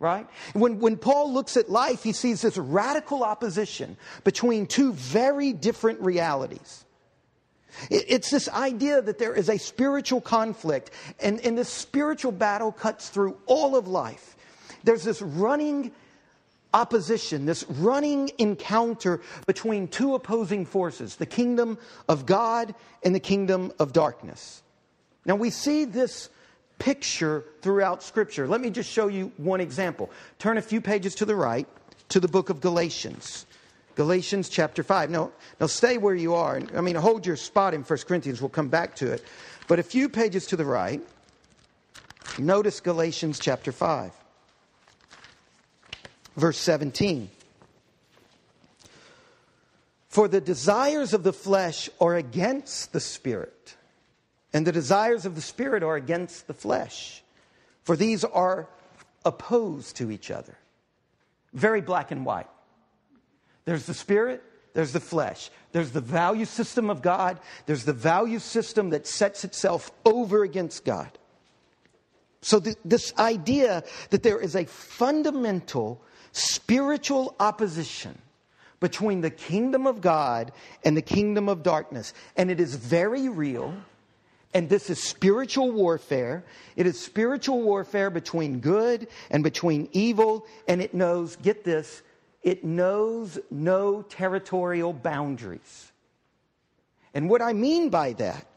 right? 0.01 0.27
When, 0.53 0.79
when 0.79 0.97
Paul 0.97 1.33
looks 1.33 1.57
at 1.57 1.69
life, 1.69 2.03
he 2.03 2.13
sees 2.13 2.43
this 2.43 2.57
radical 2.57 3.25
opposition 3.25 3.97
between 4.25 4.67
two 4.67 4.93
very 4.93 5.53
different 5.53 6.01
realities. 6.01 6.85
It, 7.91 8.05
it's 8.09 8.31
this 8.31 8.49
idea 8.49 9.03
that 9.03 9.19
there 9.19 9.35
is 9.35 9.49
a 9.49 9.59
spiritual 9.59 10.21
conflict, 10.21 10.91
and, 11.21 11.41
and 11.41 11.59
this 11.59 11.69
spiritual 11.69 12.33
battle 12.33 12.73
cuts 12.73 13.09
through 13.09 13.37
all 13.47 13.77
of 13.77 13.89
life. 13.89 14.37
There's 14.85 15.05
this 15.05 15.21
running 15.21 15.93
opposition, 16.73 17.47
this 17.47 17.65
running 17.69 18.31
encounter 18.39 19.21
between 19.47 19.89
two 19.89 20.15
opposing 20.15 20.67
forces 20.67 21.17
the 21.17 21.27
kingdom 21.27 21.79
of 22.09 22.27
God 22.27 22.75
and 23.03 23.15
the 23.15 23.21
kingdom 23.21 23.73
of 23.79 23.93
darkness. 23.93 24.63
Now, 25.25 25.35
we 25.35 25.51
see 25.51 25.85
this 25.85 26.31
picture 26.79 27.45
throughout 27.63 28.03
Scripture. 28.03 28.47
Let 28.47 28.61
me 28.61 28.71
just 28.71 28.91
show 28.91 29.09
you 29.09 29.33
one 29.37 29.61
example. 29.61 30.11
Turn 30.39 30.59
a 30.59 30.63
few 30.63 30.81
pages 30.81 31.15
to 31.17 31.25
the 31.25 31.35
right 31.35 31.67
to 32.09 32.21
the 32.21 32.29
book 32.29 32.51
of 32.51 32.61
Galatians. 32.61 33.47
Galatians 33.95 34.49
chapter 34.49 34.83
5. 34.83 35.11
Now, 35.11 35.33
now 35.61 35.67
stay 35.67 35.99
where 35.99 36.15
you 36.15 36.35
are. 36.35 36.63
I 36.77 36.81
mean, 36.81 36.95
hold 36.95 37.27
your 37.27 37.37
spot 37.37 37.75
in 37.75 37.83
1 37.83 37.99
Corinthians. 38.07 38.41
We'll 38.41 38.49
come 38.49 38.69
back 38.69 38.95
to 38.97 39.11
it. 39.11 39.25
But 39.67 39.79
a 39.79 39.83
few 39.83 40.09
pages 40.09 40.47
to 40.47 40.57
the 40.57 40.65
right, 40.65 41.03
notice 42.39 42.81
Galatians 42.81 43.39
chapter 43.39 43.73
5, 43.73 44.13
verse 46.37 46.59
17. 46.59 47.29
For 50.09 50.29
the 50.29 50.41
desires 50.41 51.13
of 51.13 51.23
the 51.23 51.33
flesh 51.33 51.91
are 52.01 52.17
against 52.17 52.93
the 52.93 53.01
spirit, 53.01 53.75
and 54.53 54.67
the 54.67 54.73
desires 54.73 55.27
of 55.27 55.35
the 55.35 55.41
spirit 55.41 55.83
are 55.83 55.97
against 55.97 56.47
the 56.47 56.55
flesh. 56.55 57.23
For 57.83 57.97
these 57.97 58.25
are 58.25 58.69
opposed 59.25 59.97
to 59.97 60.11
each 60.11 60.31
other. 60.31 60.57
Very 61.53 61.81
black 61.81 62.11
and 62.11 62.25
white. 62.25 62.49
There's 63.65 63.87
the 63.87 63.95
spirit, 63.95 64.43
there's 64.75 64.93
the 64.93 65.01
flesh. 65.01 65.51
There's 65.73 65.91
the 65.91 66.01
value 66.01 66.45
system 66.45 66.89
of 66.89 67.03
God, 67.03 67.41
there's 67.67 67.85
the 67.85 67.93
value 67.93 68.39
system 68.39 68.91
that 68.91 69.07
sets 69.07 69.45
itself 69.45 69.91
over 70.05 70.43
against 70.43 70.85
God. 70.85 71.11
So, 72.41 72.61
th- 72.61 72.77
this 72.85 73.13
idea 73.19 73.83
that 74.11 74.23
there 74.23 74.41
is 74.41 74.55
a 74.55 74.65
fundamental 74.65 76.01
spiritual 76.33 77.35
opposition 77.41 78.17
between 78.81 79.21
the 79.21 79.31
kingdom 79.31 79.87
of 79.87 80.01
God 80.01 80.53
and 80.85 80.97
the 80.97 81.03
kingdom 81.03 81.49
of 81.49 81.63
darkness, 81.63 82.15
and 82.37 82.51
it 82.51 82.61
is 82.61 82.77
very 82.77 83.29
real. 83.29 83.75
And 84.59 84.69
this 84.69 84.91
is 84.91 85.01
spiritual 85.01 85.71
warfare. 85.71 86.45
It 86.75 86.89
is 86.89 86.99
spiritual 86.99 87.63
warfare 87.63 88.11
between 88.11 88.59
good 88.59 89.07
and 89.31 89.45
between 89.45 89.89
evil. 89.93 90.49
And 90.67 90.83
it 90.83 90.95
knows, 90.95 91.37
get 91.37 91.63
this, 91.63 92.03
it 92.43 92.65
knows 92.65 93.39
no 93.53 94.03
territorial 94.03 94.93
boundaries. 94.93 95.93
And 97.15 97.31
what 97.31 97.41
I 97.41 97.53
mean 97.53 97.89
by 97.89 98.15
that, 98.15 98.49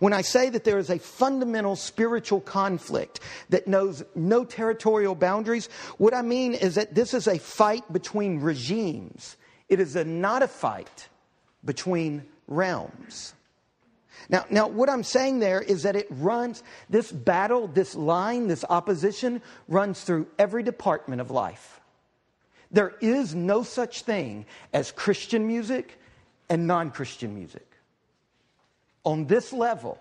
when 0.00 0.12
I 0.12 0.22
say 0.22 0.50
that 0.50 0.64
there 0.64 0.78
is 0.78 0.90
a 0.90 0.98
fundamental 0.98 1.76
spiritual 1.76 2.40
conflict 2.40 3.20
that 3.50 3.68
knows 3.68 4.02
no 4.16 4.44
territorial 4.44 5.14
boundaries, 5.14 5.68
what 5.98 6.14
I 6.14 6.22
mean 6.22 6.54
is 6.54 6.74
that 6.74 6.96
this 6.96 7.14
is 7.14 7.28
a 7.28 7.38
fight 7.38 7.92
between 7.92 8.40
regimes. 8.40 9.36
It 9.68 9.78
is 9.78 9.94
a, 9.94 10.02
not 10.02 10.42
a 10.42 10.48
fight 10.48 11.08
between 11.64 12.24
realms. 12.48 13.34
Now, 14.28 14.44
now, 14.50 14.68
what 14.68 14.88
I'm 14.88 15.02
saying 15.02 15.40
there 15.40 15.60
is 15.60 15.82
that 15.82 15.96
it 15.96 16.06
runs, 16.10 16.62
this 16.88 17.12
battle, 17.12 17.66
this 17.68 17.94
line, 17.94 18.48
this 18.48 18.64
opposition 18.68 19.42
runs 19.68 20.02
through 20.02 20.26
every 20.38 20.62
department 20.62 21.20
of 21.20 21.30
life. 21.30 21.80
There 22.70 22.94
is 23.00 23.34
no 23.34 23.62
such 23.62 24.02
thing 24.02 24.46
as 24.72 24.90
Christian 24.90 25.46
music 25.46 25.98
and 26.48 26.66
non 26.66 26.90
Christian 26.90 27.34
music. 27.34 27.66
On 29.04 29.26
this 29.26 29.52
level, 29.52 29.98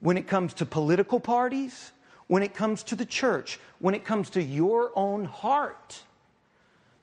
when 0.00 0.16
it 0.16 0.26
comes 0.26 0.54
to 0.54 0.66
political 0.66 1.20
parties, 1.20 1.92
when 2.26 2.42
it 2.42 2.54
comes 2.54 2.82
to 2.84 2.96
the 2.96 3.06
church, 3.06 3.58
when 3.78 3.94
it 3.94 4.04
comes 4.04 4.30
to 4.30 4.42
your 4.42 4.90
own 4.96 5.24
heart, 5.24 6.02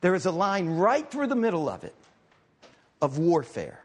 there 0.02 0.16
is 0.16 0.26
a 0.26 0.32
line 0.32 0.68
right 0.68 1.10
through 1.10 1.28
the 1.28 1.36
middle 1.36 1.70
of 1.70 1.84
it 1.84 1.96
of 3.02 3.18
warfare. 3.18 3.83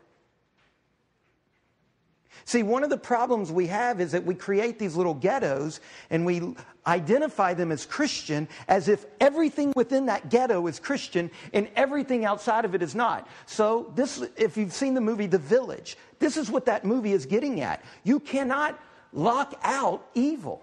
See, 2.45 2.63
one 2.63 2.85
of 2.85 2.91
the 2.91 2.99
problems 2.99 3.53
we 3.53 3.67
have 3.69 4.01
is 4.01 4.13
that 4.13 4.25
we 4.25 4.35
create 4.35 4.79
these 4.79 4.97
little 4.97 5.15
ghettos 5.15 5.81
and 6.11 6.25
we 6.25 6.55
identify 6.87 7.55
them 7.55 7.71
as 7.71 7.85
Christian 7.85 8.49
as 8.69 8.89
if 8.89 9.05
everything 9.21 9.73
within 9.77 10.07
that 10.07 10.31
ghetto 10.31 10.67
is 10.67 10.79
Christian 10.79 11.31
and 11.53 11.69
everything 11.77 12.25
outside 12.25 12.65
of 12.65 12.75
it 12.75 12.83
is 12.83 12.95
not. 12.95 13.29
So, 13.47 13.93
this, 13.95 14.23
if 14.37 14.57
you've 14.57 14.73
seen 14.73 14.95
the 14.95 15.01
movie 15.01 15.27
The 15.27 15.39
Village, 15.39 15.97
this 16.19 16.37
is 16.37 16.51
what 16.51 16.67
that 16.67 16.85
movie 16.85 17.13
is 17.13 17.27
getting 17.27 17.61
at. 17.61 17.85
You 18.05 18.21
cannot 18.21 18.79
lock 19.13 19.55
out 19.63 20.07
evil 20.15 20.63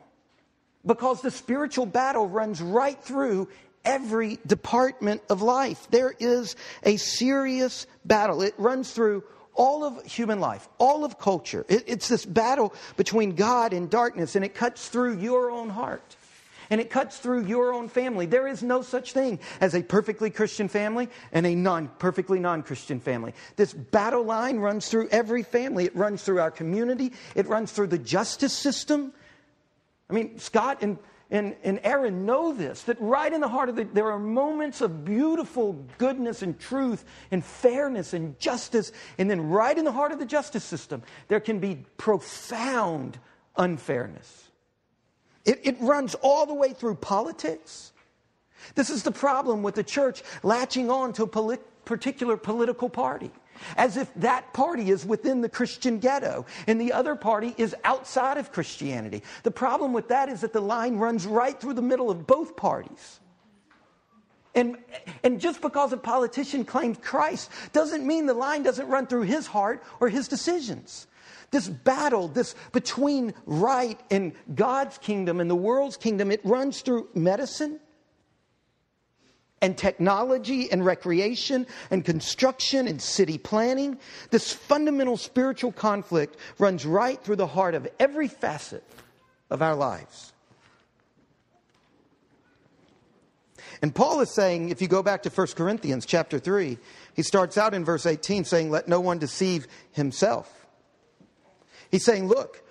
because 0.86 1.22
the 1.22 1.32
spiritual 1.32 1.86
battle 1.86 2.28
runs 2.28 2.62
right 2.62 3.02
through 3.02 3.48
every 3.84 4.40
department 4.46 5.22
of 5.30 5.42
life. 5.42 5.88
There 5.92 6.14
is 6.20 6.56
a 6.84 6.98
serious 6.98 7.88
battle. 8.04 8.42
It 8.42 8.56
runs 8.58 8.92
through 8.92 9.24
all 9.56 9.84
of 9.84 10.06
human 10.06 10.40
life, 10.40 10.68
all 10.78 11.04
of 11.04 11.18
culture. 11.18 11.66
It, 11.68 11.84
it's 11.88 12.08
this 12.08 12.26
battle 12.26 12.74
between 12.98 13.36
God 13.36 13.74
and 13.74 13.90
darkness, 13.90 14.36
and 14.36 14.46
it 14.46 14.54
cuts 14.54 14.90
through 14.90 15.20
your 15.20 15.50
own 15.50 15.70
heart. 15.70 16.16
And 16.70 16.82
it 16.82 16.90
cuts 16.90 17.20
through 17.20 17.46
your 17.46 17.74
own 17.74 17.90
family. 17.90 18.26
There 18.26 18.48
is 18.48 18.64
no 18.64 18.82
such 18.82 19.14
thing 19.14 19.40
as 19.62 19.76
a 19.76 19.84
perfectly 19.84 20.32
Christian 20.32 20.68
family 20.68 21.10
and 21.32 21.46
a 21.46 21.54
non 21.54 21.90
perfectly 22.00 22.40
non 22.40 22.64
Christian 22.64 23.00
family. 23.00 23.34
This 23.56 23.72
battle 23.72 24.24
line 24.24 24.58
runs 24.58 24.90
through 24.90 25.10
every 25.10 25.44
family. 25.44 25.86
It 25.86 25.96
runs 25.96 26.24
through 26.24 26.40
our 26.40 26.50
community. 26.50 27.14
It 27.36 27.48
runs 27.48 27.72
through 27.72 27.88
the 27.88 28.00
justice 28.00 28.54
system. 28.54 29.14
I 30.10 30.14
mean, 30.14 30.40
Scott 30.40 30.80
and 30.82 30.98
and, 31.32 31.56
and 31.64 31.80
Aaron 31.84 32.26
know 32.26 32.54
this 32.54 32.84
that 32.84 32.98
right 33.00 33.32
in 33.32 33.42
the 33.42 33.48
heart 33.48 33.70
of 33.70 33.80
it, 33.80 33.96
there 33.96 34.12
are 34.12 34.20
moments 34.20 34.82
of 34.82 35.04
beautiful 35.04 35.74
goodness 35.98 36.44
and 36.44 36.60
truth 36.60 37.04
and 37.32 37.44
fairness 37.44 38.14
and 38.14 38.40
justice. 38.40 38.92
And 39.18 39.30
then 39.30 39.50
right 39.50 39.76
in 39.76 39.86
the 39.86 39.92
heart 39.92 40.12
of 40.12 40.20
the 40.20 40.26
justice 40.26 40.64
system, 40.64 41.02
there 41.28 41.40
can 41.40 41.60
be 41.60 41.84
profound 41.98 43.18
unfairness. 43.58 44.52
It, 45.46 45.62
it 45.64 45.78
runs 45.80 46.16
all 46.16 46.46
the 46.46 46.54
way 46.54 46.74
through 46.74 46.96
politics. 46.96 47.92
This 48.76 48.90
is 48.90 49.04
the 49.04 49.12
problem 49.12 49.64
with 49.64 49.76
the 49.76 49.84
church 49.84 50.24
latching 50.44 50.90
on 50.90 51.14
to 51.14 51.24
a 51.24 51.58
particular 51.86 52.38
political 52.38 52.90
party 52.90 53.32
as 53.78 53.98
if 53.98 54.14
that 54.16 54.54
party 54.54 54.90
is 54.90 55.06
within 55.06 55.42
the 55.42 55.50
Christian 55.50 56.00
ghetto 56.00 56.46
and 56.68 56.80
the 56.80 56.94
other 56.94 57.16
party 57.16 57.54
is 57.58 57.76
outside 57.84 58.38
of 58.38 58.52
Christianity. 58.52 59.24
The 59.44 59.52
problem 59.52 59.94
with 59.94 60.08
that 60.10 60.30
is 60.30 60.42
that 60.42 60.54
the 60.54 60.62
line 60.62 60.98
runs 60.98 61.26
right 61.26 61.60
through 61.60 61.74
the 61.74 61.82
middle 61.82 62.10
of 62.10 62.28
both 62.28 62.56
parties. 62.56 63.20
And, 64.56 64.78
and 65.24 65.40
just 65.42 65.62
because 65.62 65.92
a 65.92 65.98
politician 65.98 66.64
claims 66.64 66.98
Christ 67.02 67.52
doesn't 67.74 68.08
mean 68.08 68.26
the 68.26 68.34
line 68.34 68.64
doesn't 68.64 68.88
run 68.88 69.06
through 69.06 69.24
his 69.24 69.48
heart 69.48 69.84
or 70.00 70.08
his 70.08 70.30
decisions. 70.30 71.08
This 71.52 71.68
battle, 71.68 72.30
this 72.30 72.56
between 72.72 73.34
right 73.46 74.00
and 74.10 74.34
God's 74.54 74.98
kingdom 74.98 75.42
and 75.42 75.50
the 75.50 75.56
world's 75.56 75.98
kingdom, 75.98 76.32
it 76.32 76.42
runs 76.46 76.82
through 76.82 77.10
medicine, 77.14 77.80
and 79.66 79.76
technology 79.76 80.72
and 80.72 80.86
recreation 80.86 81.66
and 81.90 82.06
construction 82.06 82.88
and 82.88 83.02
city 83.02 83.40
planning. 83.40 83.98
This 84.30 84.54
fundamental 84.54 85.18
spiritual 85.18 85.72
conflict 85.72 86.38
runs 86.60 86.86
right 86.86 87.20
through 87.20 87.38
the 87.38 87.48
heart 87.48 87.74
of 87.74 87.88
every 88.00 88.28
facet 88.28 88.84
of 89.50 89.64
our 89.64 89.76
lives. 89.76 90.34
And 93.82 93.94
Paul 93.94 94.22
is 94.22 94.30
saying, 94.30 94.70
if 94.70 94.84
you 94.84 94.88
go 94.88 95.02
back 95.02 95.24
to 95.24 95.30
1 95.30 95.48
Corinthians 95.56 96.06
chapter 96.06 96.38
3, 96.38 96.78
he 97.16 97.24
starts 97.24 97.58
out 97.58 97.74
in 97.74 97.84
verse 97.84 98.06
18 98.06 98.46
saying, 98.46 98.70
Let 98.70 98.88
no 98.88 99.00
one 99.00 99.18
deceive 99.18 99.68
himself. 99.94 100.68
He's 101.90 102.06
saying, 102.06 102.28
Look, 102.28 102.64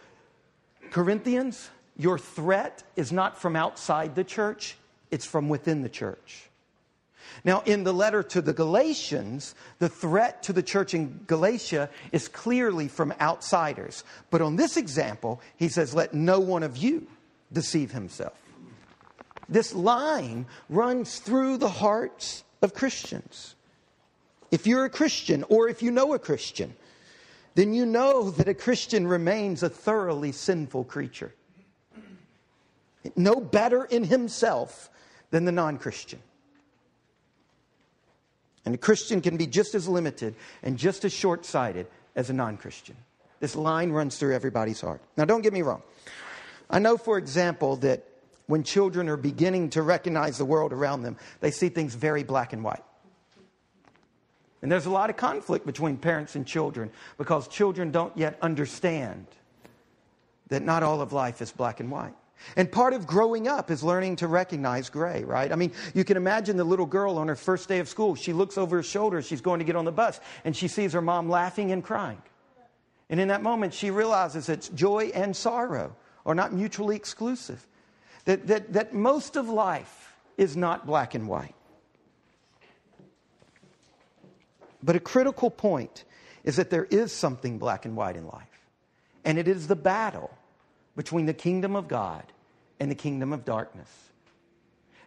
Corinthians, 0.93 1.71
your 1.97 2.19
threat 2.19 2.85
is 2.95 3.11
not 3.11 3.37
from 3.41 3.57
outside 3.57 4.15
the 4.15 4.25
church, 4.25 4.77
it's 5.11 5.27
from 5.27 5.49
within 5.49 5.83
the 5.83 5.89
church. 5.89 6.51
Now, 7.45 7.63
in 7.67 7.85
the 7.85 7.93
letter 7.93 8.23
to 8.23 8.41
the 8.41 8.53
Galatians, 8.53 9.55
the 9.79 9.89
threat 9.89 10.43
to 10.45 10.53
the 10.53 10.63
church 10.63 10.95
in 10.95 11.21
Galatia 11.27 11.91
is 12.13 12.29
clearly 12.29 12.89
from 12.89 13.13
outsiders. 13.21 14.05
But 14.31 14.43
on 14.43 14.57
this 14.57 14.77
example, 14.77 15.41
he 15.57 15.69
says, 15.69 15.95
Let 15.95 16.15
no 16.15 16.41
one 16.41 16.63
of 16.63 16.77
you 16.77 17.07
deceive 17.53 17.93
himself. 17.93 18.41
This 19.49 19.75
line 19.75 20.47
runs 20.69 21.19
through 21.19 21.59
the 21.59 21.69
hearts 21.69 22.45
of 22.63 22.75
Christians. 22.75 23.55
If 24.51 24.67
you're 24.67 24.85
a 24.85 24.91
Christian 24.91 25.45
or 25.49 25.69
if 25.69 25.83
you 25.83 25.91
know 25.91 26.15
a 26.15 26.19
Christian, 26.19 26.75
then 27.55 27.75
you 27.75 27.87
know 27.87 28.31
that 28.31 28.49
a 28.49 28.55
Christian 28.55 29.07
remains 29.07 29.63
a 29.63 29.69
thoroughly 29.69 30.33
sinful 30.33 30.85
creature. 30.85 31.35
No 33.17 33.37
better 33.37 33.85
in 33.85 34.05
himself 34.05 34.91
than 35.31 35.45
the 35.45 35.53
non 35.53 35.79
Christian. 35.79 36.21
And 38.65 38.75
a 38.75 38.79
Christian 38.79 39.21
can 39.21 39.37
be 39.37 39.47
just 39.47 39.75
as 39.75 39.89
limited 39.89 40.35
and 40.63 40.79
just 40.79 41.05
as 41.05 41.13
short 41.13 41.45
sighted 41.45 41.87
as 42.17 42.31
a 42.31 42.33
non 42.33 42.57
Christian. 42.57 42.97
This 43.41 43.57
line 43.57 43.91
runs 43.91 44.17
through 44.17 44.35
everybody's 44.35 44.81
heart. 44.81 45.03
Now, 45.17 45.25
don't 45.25 45.43
get 45.43 45.53
me 45.53 45.63
wrong. 45.63 45.83
I 46.71 46.79
know, 46.79 46.97
for 46.97 47.19
example, 47.19 47.77
that 47.77 48.05
when 48.47 48.63
children 48.63 49.09
are 49.09 49.17
beginning 49.17 49.71
to 49.71 49.83
recognize 49.83 50.39
the 50.39 50.45
world 50.45 50.73
around 50.73 51.03
them, 51.03 51.17
they 51.41 51.51
see 51.51 51.69
things 51.69 51.95
very 51.95 52.23
black 52.23 52.53
and 52.53 52.65
white. 52.65 52.83
And 54.63 54.73
there's 54.73 54.87
a 54.87 54.91
lot 54.91 55.11
of 55.11 55.17
conflict 55.17 55.67
between 55.67 55.99
parents 55.99 56.37
and 56.37 56.47
children 56.47 56.91
because 57.19 57.49
children 57.49 57.91
don't 57.91 58.17
yet 58.17 58.39
understand 58.41 59.27
that 60.49 60.63
not 60.63 60.83
all 60.83 61.03
of 61.03 61.13
life 61.13 61.43
is 61.43 61.53
black 61.53 61.81
and 61.81 61.91
white. 61.91 62.15
And 62.57 62.71
part 62.71 62.93
of 62.93 63.07
growing 63.07 63.49
up 63.49 63.71
is 63.71 63.83
learning 63.83 64.17
to 64.17 64.29
recognize 64.29 64.91
gray, 64.91 65.25
right? 65.25 65.51
I 65.51 65.57
mean, 65.57 65.73
you 65.95 66.05
can 66.05 66.17
imagine 66.17 66.57
the 66.57 66.65
little 66.65 66.87
girl 66.87 67.19
on 67.19 67.29
her 67.29 67.37
first 67.37 67.69
day 67.69 67.79
of 67.79 67.89
school. 67.89 68.15
She 68.15 68.33
looks 68.33 68.59
over 68.59 68.77
her 68.77 68.83
shoulder, 68.83 69.23
she's 69.23 69.41
going 69.41 69.59
to 69.59 69.65
get 69.65 69.77
on 69.77 69.85
the 69.85 69.93
bus, 69.93 70.21
and 70.45 70.57
she 70.57 70.69
sees 70.69 70.93
her 70.93 71.01
mom 71.01 71.29
laughing 71.29 71.73
and 71.73 71.83
crying. 71.83 72.21
And 73.09 73.21
in 73.21 73.29
that 73.29 73.43
moment, 73.43 73.75
she 73.75 73.91
realizes 73.91 74.47
that 74.47 74.71
joy 74.75 75.11
and 75.15 75.37
sorrow 75.37 75.95
are 76.27 76.35
not 76.35 76.53
mutually 76.53 76.97
exclusive, 76.97 77.67
that, 78.25 78.47
that, 78.47 78.73
that 78.73 78.95
most 78.95 79.37
of 79.37 79.49
life 79.49 80.15
is 80.37 80.57
not 80.57 80.87
black 80.87 81.15
and 81.15 81.29
white. 81.29 81.55
But 84.83 84.97
a 84.97 85.01
critical 85.01 85.51
point 85.51 86.05
is 86.45 86.57
that 86.57 86.71
there 86.71 86.85
is 86.85 87.13
something 87.13 87.59
black 87.59 87.85
and 87.85 87.97
white 87.97 88.17
in 88.17 88.27
life, 88.27 88.69
and 89.25 89.39
it 89.39 89.49
is 89.49 89.67
the 89.67 89.77
battle 89.77 90.37
between 90.97 91.27
the 91.27 91.35
kingdom 91.35 91.77
of 91.77 91.89
God 91.89 92.25
and 92.81 92.91
the 92.91 92.95
kingdom 92.95 93.33
of 93.33 93.45
darkness. 93.45 93.89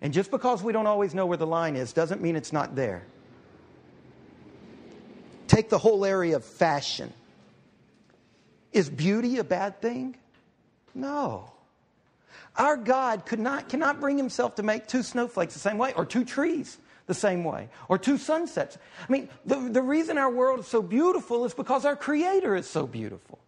And 0.02 0.14
just 0.14 0.30
because 0.30 0.62
we 0.62 0.74
don't 0.74 0.88
always 0.88 1.14
know 1.14 1.26
where 1.26 1.38
the 1.38 1.48
line 1.48 1.76
is 1.76 1.94
doesn't 1.94 2.22
mean 2.22 2.36
it's 2.36 2.54
not 2.54 2.76
there. 2.76 3.04
Take 5.48 5.70
the 5.70 5.78
whole 5.78 6.06
area 6.06 6.36
of 6.36 6.46
fashion. 6.46 7.12
Is 8.72 8.90
beauty 8.90 9.38
a 9.38 9.44
bad 9.44 9.82
thing? 9.82 10.18
No. 10.94 11.52
Our 12.56 12.78
God 12.78 13.26
could 13.26 13.40
not, 13.40 13.70
cannot 13.70 14.00
bring 14.00 14.18
himself 14.18 14.56
to 14.56 14.64
make 14.64 14.88
two 14.88 15.04
snowflakes 15.04 15.54
the 15.54 15.60
same 15.60 15.78
way, 15.78 15.94
or 15.94 16.06
two 16.06 16.26
trees 16.26 16.78
the 17.06 17.14
same 17.14 17.44
way, 17.44 17.70
or 17.88 17.98
two 17.98 18.18
sunsets. 18.18 18.78
I 19.08 19.12
mean, 19.12 19.30
the, 19.46 19.56
the 19.56 19.82
reason 19.82 20.18
our 20.18 20.30
world 20.30 20.60
is 20.60 20.68
so 20.68 20.82
beautiful 20.82 21.46
is 21.46 21.54
because 21.54 21.86
our 21.86 21.96
Creator 21.96 22.56
is 22.56 22.68
so 22.70 22.86
beautiful. 22.86 23.40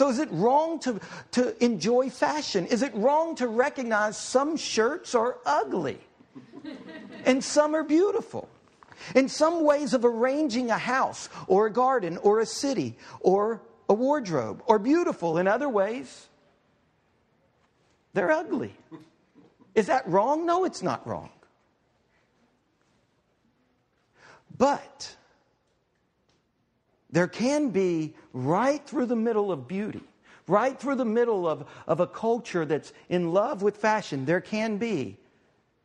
So, 0.00 0.08
is 0.08 0.18
it 0.18 0.30
wrong 0.32 0.78
to, 0.78 0.98
to 1.32 1.62
enjoy 1.62 2.08
fashion? 2.08 2.64
Is 2.64 2.80
it 2.80 2.94
wrong 2.94 3.34
to 3.34 3.46
recognize 3.46 4.16
some 4.16 4.56
shirts 4.56 5.14
are 5.14 5.36
ugly 5.44 5.98
and 7.26 7.44
some 7.44 7.74
are 7.74 7.84
beautiful? 7.84 8.48
In 9.14 9.28
some 9.28 9.62
ways 9.62 9.92
of 9.92 10.06
arranging 10.06 10.70
a 10.70 10.78
house 10.78 11.28
or 11.48 11.66
a 11.66 11.70
garden 11.70 12.16
or 12.16 12.40
a 12.40 12.46
city 12.46 12.96
or 13.20 13.60
a 13.90 13.92
wardrobe 13.92 14.62
or 14.64 14.78
beautiful. 14.78 15.36
In 15.36 15.46
other 15.46 15.68
ways, 15.68 16.28
they're 18.14 18.32
ugly. 18.32 18.72
Is 19.74 19.88
that 19.88 20.08
wrong? 20.08 20.46
No, 20.46 20.64
it's 20.64 20.82
not 20.82 21.06
wrong. 21.06 21.28
But 24.56 25.14
there 27.12 27.28
can 27.28 27.70
be 27.70 28.14
right 28.32 28.84
through 28.86 29.06
the 29.06 29.16
middle 29.16 29.50
of 29.50 29.66
beauty, 29.66 30.02
right 30.46 30.78
through 30.78 30.96
the 30.96 31.04
middle 31.04 31.48
of, 31.48 31.66
of 31.86 32.00
a 32.00 32.06
culture 32.06 32.64
that's 32.64 32.92
in 33.08 33.32
love 33.32 33.62
with 33.62 33.76
fashion, 33.76 34.24
there 34.24 34.40
can 34.40 34.76
be 34.76 35.16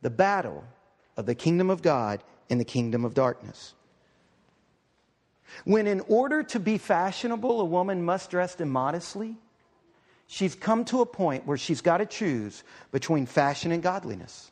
the 0.02 0.10
battle 0.10 0.64
of 1.16 1.26
the 1.26 1.34
kingdom 1.34 1.70
of 1.70 1.82
God 1.82 2.22
and 2.50 2.60
the 2.60 2.64
kingdom 2.64 3.04
of 3.04 3.14
darkness. 3.14 3.74
When, 5.64 5.86
in 5.86 6.00
order 6.00 6.42
to 6.44 6.60
be 6.60 6.78
fashionable, 6.78 7.60
a 7.60 7.64
woman 7.64 8.04
must 8.04 8.30
dress 8.30 8.60
immodestly, 8.60 9.36
she's 10.26 10.54
come 10.54 10.84
to 10.86 11.00
a 11.00 11.06
point 11.06 11.46
where 11.46 11.56
she's 11.56 11.80
got 11.80 11.98
to 11.98 12.06
choose 12.06 12.62
between 12.92 13.26
fashion 13.26 13.72
and 13.72 13.82
godliness. 13.82 14.50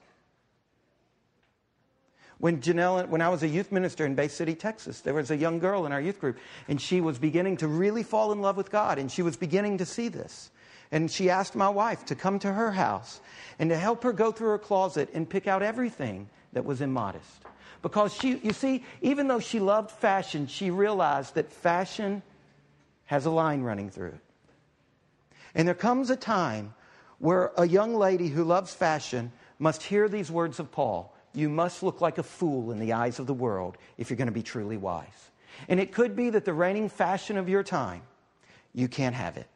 When 2.44 2.60
Janelle, 2.60 3.08
when 3.08 3.22
I 3.22 3.30
was 3.30 3.42
a 3.42 3.48
youth 3.48 3.72
minister 3.72 4.04
in 4.04 4.14
Bay 4.14 4.28
City, 4.28 4.54
Texas, 4.54 5.00
there 5.00 5.14
was 5.14 5.30
a 5.30 5.36
young 5.38 5.58
girl 5.58 5.86
in 5.86 5.92
our 5.92 6.00
youth 6.02 6.20
group, 6.20 6.36
and 6.68 6.78
she 6.78 7.00
was 7.00 7.18
beginning 7.18 7.56
to 7.56 7.68
really 7.68 8.02
fall 8.02 8.32
in 8.32 8.42
love 8.42 8.58
with 8.58 8.70
God, 8.70 8.98
and 8.98 9.10
she 9.10 9.22
was 9.22 9.34
beginning 9.34 9.78
to 9.78 9.86
see 9.86 10.08
this. 10.08 10.50
And 10.92 11.10
she 11.10 11.30
asked 11.30 11.54
my 11.56 11.70
wife 11.70 12.04
to 12.04 12.14
come 12.14 12.38
to 12.40 12.52
her 12.52 12.72
house 12.72 13.22
and 13.58 13.70
to 13.70 13.78
help 13.78 14.02
her 14.02 14.12
go 14.12 14.30
through 14.30 14.50
her 14.50 14.58
closet 14.58 15.08
and 15.14 15.26
pick 15.26 15.46
out 15.46 15.62
everything 15.62 16.28
that 16.52 16.66
was 16.66 16.82
immodest. 16.82 17.46
Because 17.80 18.12
she, 18.12 18.36
you 18.42 18.52
see, 18.52 18.84
even 19.00 19.26
though 19.26 19.40
she 19.40 19.58
loved 19.58 19.90
fashion, 19.90 20.46
she 20.46 20.68
realized 20.68 21.36
that 21.36 21.50
fashion 21.50 22.22
has 23.06 23.24
a 23.24 23.30
line 23.30 23.62
running 23.62 23.88
through 23.88 24.08
it. 24.08 24.20
And 25.54 25.66
there 25.66 25.74
comes 25.74 26.10
a 26.10 26.16
time 26.16 26.74
where 27.20 27.52
a 27.56 27.66
young 27.66 27.94
lady 27.94 28.28
who 28.28 28.44
loves 28.44 28.74
fashion 28.74 29.32
must 29.58 29.84
hear 29.84 30.10
these 30.10 30.30
words 30.30 30.60
of 30.60 30.70
Paul 30.70 31.13
you 31.34 31.48
must 31.48 31.82
look 31.82 32.00
like 32.00 32.18
a 32.18 32.22
fool 32.22 32.70
in 32.70 32.78
the 32.78 32.92
eyes 32.92 33.18
of 33.18 33.26
the 33.26 33.34
world 33.34 33.76
if 33.98 34.10
you're 34.10 34.16
going 34.16 34.26
to 34.26 34.32
be 34.32 34.42
truly 34.42 34.76
wise. 34.76 35.30
And 35.68 35.80
it 35.80 35.92
could 35.92 36.16
be 36.16 36.30
that 36.30 36.44
the 36.44 36.52
reigning 36.52 36.88
fashion 36.88 37.36
of 37.36 37.48
your 37.48 37.62
time, 37.62 38.02
you 38.72 38.88
can't 38.88 39.14
have 39.14 39.36
it. 39.36 39.48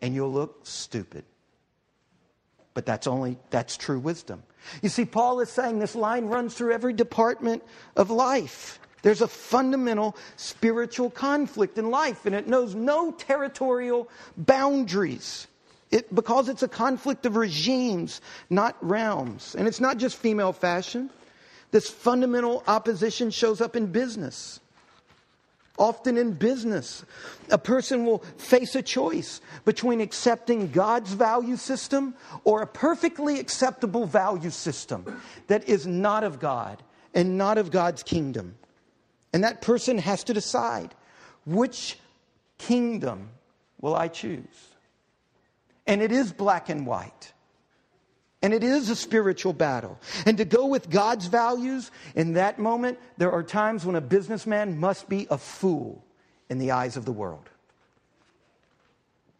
And 0.00 0.14
you'll 0.14 0.32
look 0.32 0.60
stupid. 0.66 1.24
But 2.74 2.86
that's 2.86 3.06
only, 3.06 3.38
that's 3.50 3.76
true 3.76 3.98
wisdom. 3.98 4.42
You 4.82 4.88
see, 4.88 5.04
Paul 5.04 5.40
is 5.40 5.48
saying 5.50 5.78
this 5.78 5.94
line 5.94 6.26
runs 6.26 6.54
through 6.54 6.72
every 6.72 6.92
department 6.92 7.62
of 7.96 8.10
life. 8.10 8.80
There's 9.02 9.20
a 9.20 9.28
fundamental 9.28 10.16
spiritual 10.36 11.10
conflict 11.10 11.78
in 11.78 11.90
life, 11.90 12.26
and 12.26 12.34
it 12.34 12.48
knows 12.48 12.74
no 12.74 13.12
territorial 13.12 14.08
boundaries. 14.36 15.46
It, 15.94 16.12
because 16.12 16.48
it's 16.48 16.64
a 16.64 16.68
conflict 16.68 17.24
of 17.24 17.36
regimes, 17.36 18.20
not 18.50 18.76
realms. 18.80 19.54
And 19.56 19.68
it's 19.68 19.78
not 19.78 19.96
just 19.96 20.16
female 20.16 20.52
fashion. 20.52 21.08
This 21.70 21.88
fundamental 21.88 22.64
opposition 22.66 23.30
shows 23.30 23.60
up 23.60 23.76
in 23.76 23.86
business. 23.86 24.58
Often 25.78 26.16
in 26.16 26.32
business, 26.32 27.04
a 27.48 27.58
person 27.58 28.04
will 28.04 28.24
face 28.38 28.74
a 28.74 28.82
choice 28.82 29.40
between 29.64 30.00
accepting 30.00 30.72
God's 30.72 31.12
value 31.12 31.56
system 31.56 32.16
or 32.42 32.62
a 32.62 32.66
perfectly 32.66 33.38
acceptable 33.38 34.04
value 34.04 34.50
system 34.50 35.20
that 35.46 35.68
is 35.68 35.86
not 35.86 36.24
of 36.24 36.40
God 36.40 36.82
and 37.14 37.38
not 37.38 37.56
of 37.56 37.70
God's 37.70 38.02
kingdom. 38.02 38.56
And 39.32 39.44
that 39.44 39.62
person 39.62 39.98
has 39.98 40.24
to 40.24 40.34
decide 40.34 40.92
which 41.46 41.98
kingdom 42.58 43.28
will 43.80 43.94
I 43.94 44.08
choose? 44.08 44.73
And 45.86 46.02
it 46.02 46.12
is 46.12 46.32
black 46.32 46.68
and 46.68 46.86
white. 46.86 47.32
And 48.42 48.52
it 48.52 48.62
is 48.62 48.90
a 48.90 48.96
spiritual 48.96 49.54
battle. 49.54 49.98
And 50.26 50.36
to 50.38 50.44
go 50.44 50.66
with 50.66 50.90
God's 50.90 51.26
values 51.26 51.90
in 52.14 52.34
that 52.34 52.58
moment, 52.58 52.98
there 53.16 53.32
are 53.32 53.42
times 53.42 53.86
when 53.86 53.96
a 53.96 54.02
businessman 54.02 54.78
must 54.78 55.08
be 55.08 55.26
a 55.30 55.38
fool 55.38 56.04
in 56.50 56.58
the 56.58 56.72
eyes 56.72 56.96
of 56.96 57.04
the 57.04 57.12
world. 57.12 57.48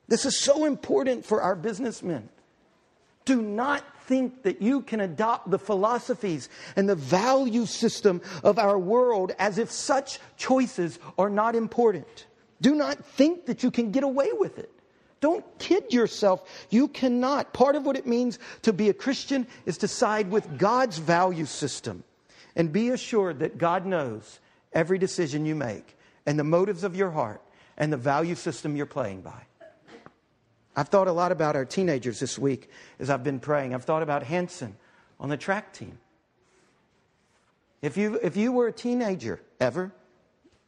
This 0.08 0.24
is 0.24 0.38
so 0.38 0.64
important 0.64 1.24
for 1.24 1.42
our 1.42 1.54
businessmen. 1.54 2.28
Do 3.24 3.40
not 3.40 3.82
think 4.06 4.42
that 4.42 4.60
you 4.60 4.82
can 4.82 5.00
adopt 5.00 5.50
the 5.50 5.58
philosophies 5.58 6.48
and 6.76 6.88
the 6.88 6.94
value 6.94 7.64
system 7.64 8.20
of 8.42 8.58
our 8.58 8.78
world 8.78 9.32
as 9.38 9.58
if 9.58 9.70
such 9.70 10.18
choices 10.36 10.98
are 11.16 11.30
not 11.30 11.54
important. 11.54 12.26
Do 12.60 12.74
not 12.74 13.04
think 13.04 13.46
that 13.46 13.62
you 13.62 13.70
can 13.70 13.90
get 13.90 14.02
away 14.02 14.30
with 14.32 14.58
it. 14.58 14.73
Don't 15.24 15.58
kid 15.58 15.90
yourself. 15.90 16.66
You 16.68 16.86
cannot. 16.86 17.54
Part 17.54 17.76
of 17.76 17.86
what 17.86 17.96
it 17.96 18.06
means 18.06 18.38
to 18.60 18.74
be 18.74 18.90
a 18.90 18.92
Christian 18.92 19.46
is 19.64 19.78
to 19.78 19.88
side 19.88 20.30
with 20.30 20.58
God's 20.58 20.98
value 20.98 21.46
system. 21.46 22.04
And 22.54 22.70
be 22.70 22.90
assured 22.90 23.38
that 23.38 23.56
God 23.56 23.86
knows 23.86 24.38
every 24.74 24.98
decision 24.98 25.46
you 25.46 25.54
make 25.54 25.96
and 26.26 26.38
the 26.38 26.44
motives 26.44 26.84
of 26.84 26.94
your 26.94 27.10
heart 27.10 27.40
and 27.78 27.90
the 27.90 27.96
value 27.96 28.34
system 28.34 28.76
you're 28.76 28.84
playing 28.84 29.22
by. 29.22 29.40
I've 30.76 30.88
thought 30.88 31.08
a 31.08 31.12
lot 31.12 31.32
about 31.32 31.56
our 31.56 31.64
teenagers 31.64 32.20
this 32.20 32.38
week 32.38 32.68
as 32.98 33.08
I've 33.08 33.24
been 33.24 33.40
praying. 33.40 33.72
I've 33.74 33.84
thought 33.84 34.02
about 34.02 34.24
Hanson 34.24 34.76
on 35.18 35.30
the 35.30 35.38
track 35.38 35.72
team. 35.72 35.96
If 37.80 37.96
you, 37.96 38.20
if 38.22 38.36
you 38.36 38.52
were 38.52 38.66
a 38.66 38.72
teenager 38.72 39.40
ever, 39.58 39.90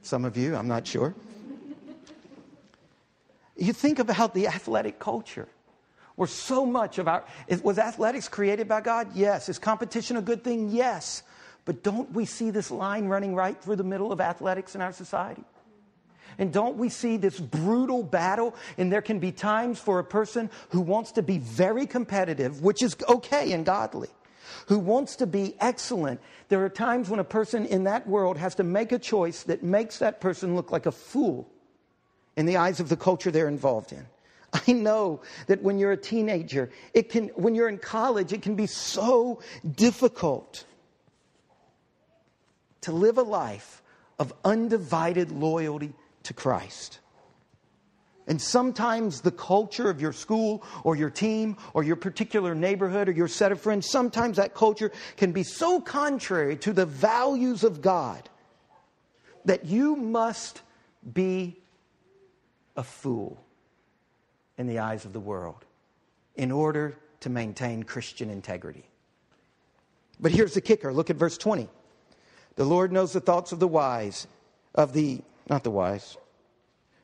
some 0.01 0.25
of 0.25 0.39
you, 0.39 0.57
I'm 0.57 0.67
not 0.67 0.87
sure. 0.87 1.15
You 3.57 3.73
think 3.73 3.99
about 3.99 4.35
the 4.35 4.49
athletic 4.49 4.99
culture. 4.99 5.49
Where 6.17 6.29
so 6.29 6.65
much 6.65 6.99
of 6.99 7.09
our 7.09 7.25
was 7.63 7.79
athletics 7.79 8.29
created 8.29 8.69
by 8.69 8.81
God? 8.81 9.09
Yes. 9.15 9.49
Is 9.49 9.59
competition 9.59 10.17
a 10.17 10.23
good 10.23 10.43
thing? 10.43 10.71
Yes. 10.71 11.23
But 11.67 11.83
don't 11.83 12.11
we 12.13 12.25
see 12.25 12.51
this 12.51 12.71
line 12.71 13.07
running 13.07 13.35
right 13.35 13.61
through 13.61 13.77
the 13.77 13.85
middle 13.85 14.13
of 14.13 14.21
athletics 14.21 14.75
in 14.75 14.81
our 14.81 14.93
society? 14.93 15.45
And 16.39 16.53
don't 16.53 16.77
we 16.77 16.89
see 16.89 17.17
this 17.17 17.39
brutal 17.39 18.03
battle? 18.03 18.55
And 18.79 18.93
there 18.93 19.03
can 19.03 19.19
be 19.19 19.33
times 19.33 19.79
for 19.79 19.99
a 19.99 20.05
person 20.05 20.51
who 20.71 20.81
wants 20.81 21.13
to 21.13 21.23
be 21.23 21.39
very 21.39 21.87
competitive, 21.87 22.63
which 22.63 22.83
is 22.83 22.97
okay 23.09 23.53
and 23.53 23.65
godly, 23.65 24.09
who 24.69 24.79
wants 24.79 25.17
to 25.17 25.27
be 25.27 25.55
excellent. 25.61 26.21
There 26.49 26.65
are 26.65 26.69
times 26.69 27.09
when 27.11 27.21
a 27.21 27.25
person 27.25 27.67
in 27.67 27.85
that 27.85 28.07
world 28.07 28.37
has 28.39 28.55
to 28.57 28.65
make 28.65 28.93
a 28.93 28.99
choice 28.99 29.43
that 29.45 29.63
makes 29.63 29.99
that 29.99 30.21
person 30.21 30.57
look 30.57 30.71
like 30.71 30.87
a 30.87 30.93
fool 30.93 31.51
in 32.37 32.47
the 32.47 32.57
eyes 32.57 32.81
of 32.81 32.89
the 32.89 32.97
culture 32.97 33.31
they're 33.31 33.49
involved 33.49 33.93
in. 33.93 34.07
I 34.53 34.73
know 34.73 35.21
that 35.49 35.63
when 35.63 35.79
you're 35.79 35.93
a 35.93 35.97
teenager, 35.97 36.71
it 36.95 37.09
can, 37.09 37.29
when 37.29 37.55
you're 37.55 37.69
in 37.69 37.79
college, 37.79 38.33
it 38.33 38.43
can 38.43 38.55
be 38.55 38.67
so 38.67 39.41
difficult 39.75 40.65
to 42.83 42.93
live 42.93 43.19
a 43.19 43.23
life 43.23 43.83
of 44.19 44.33
undivided 44.45 45.31
loyalty 45.31 45.93
to 46.23 46.35
Christ. 46.35 47.01
And 48.29 48.43
sometimes 48.43 49.21
the 49.21 49.31
culture 49.31 49.89
of 49.89 50.01
your 50.01 50.13
school 50.13 50.65
or 50.83 50.97
your 50.97 51.11
team 51.11 51.57
or 51.75 51.85
your 51.85 51.97
particular 51.97 52.55
neighborhood 52.55 53.09
or 53.09 53.13
your 53.13 53.29
set 53.29 53.53
of 53.53 53.61
friends, 53.61 53.89
sometimes 53.89 54.37
that 54.37 54.55
culture 54.55 54.91
can 55.17 55.33
be 55.33 55.45
so 55.45 55.81
contrary 55.81 56.57
to 56.59 56.73
the 56.73 56.87
values 56.87 57.63
of 57.63 57.81
God 57.81 58.29
that 59.45 59.65
you 59.65 59.95
must 59.95 60.63
be 61.13 61.57
a 62.77 62.83
fool 62.83 63.43
in 64.59 64.67
the 64.67 64.79
eyes 64.79 65.05
of 65.05 65.13
the 65.13 65.21
world 65.21 65.65
in 66.35 66.51
order 66.51 66.97
to 67.21 67.31
maintain 67.31 67.83
Christian 67.83 68.31
integrity. 68.31 68.85
But 70.21 70.33
here's 70.33 70.55
the 70.55 70.61
kicker 70.61 70.93
look 70.93 71.11
at 71.11 71.17
verse 71.17 71.39
20. 71.39 71.69
The 72.57 72.65
Lord 72.65 72.93
knows 72.93 73.13
the 73.13 73.21
thoughts 73.21 73.53
of 73.53 73.59
the 73.59 73.69
wise, 73.69 74.27
of 74.75 74.93
the, 74.93 75.21
not 75.49 75.63
the 75.63 75.71
wise, 75.71 76.17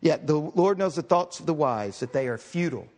Yet 0.02 0.26
the 0.26 0.34
Lord 0.34 0.78
knows 0.78 0.96
the 0.96 1.02
thoughts 1.02 1.38
of 1.40 1.46
the 1.46 1.54
wise, 1.54 2.00
that 2.00 2.12
they 2.12 2.26
are 2.26 2.36
futile. 2.36 2.88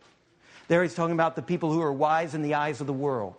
There 0.67 0.81
he's 0.81 0.95
talking 0.95 1.13
about 1.13 1.35
the 1.35 1.43
people 1.43 1.71
who 1.71 1.81
are 1.81 1.93
wise 1.93 2.33
in 2.33 2.41
the 2.41 2.55
eyes 2.55 2.81
of 2.81 2.87
the 2.87 2.93
world, 2.93 3.35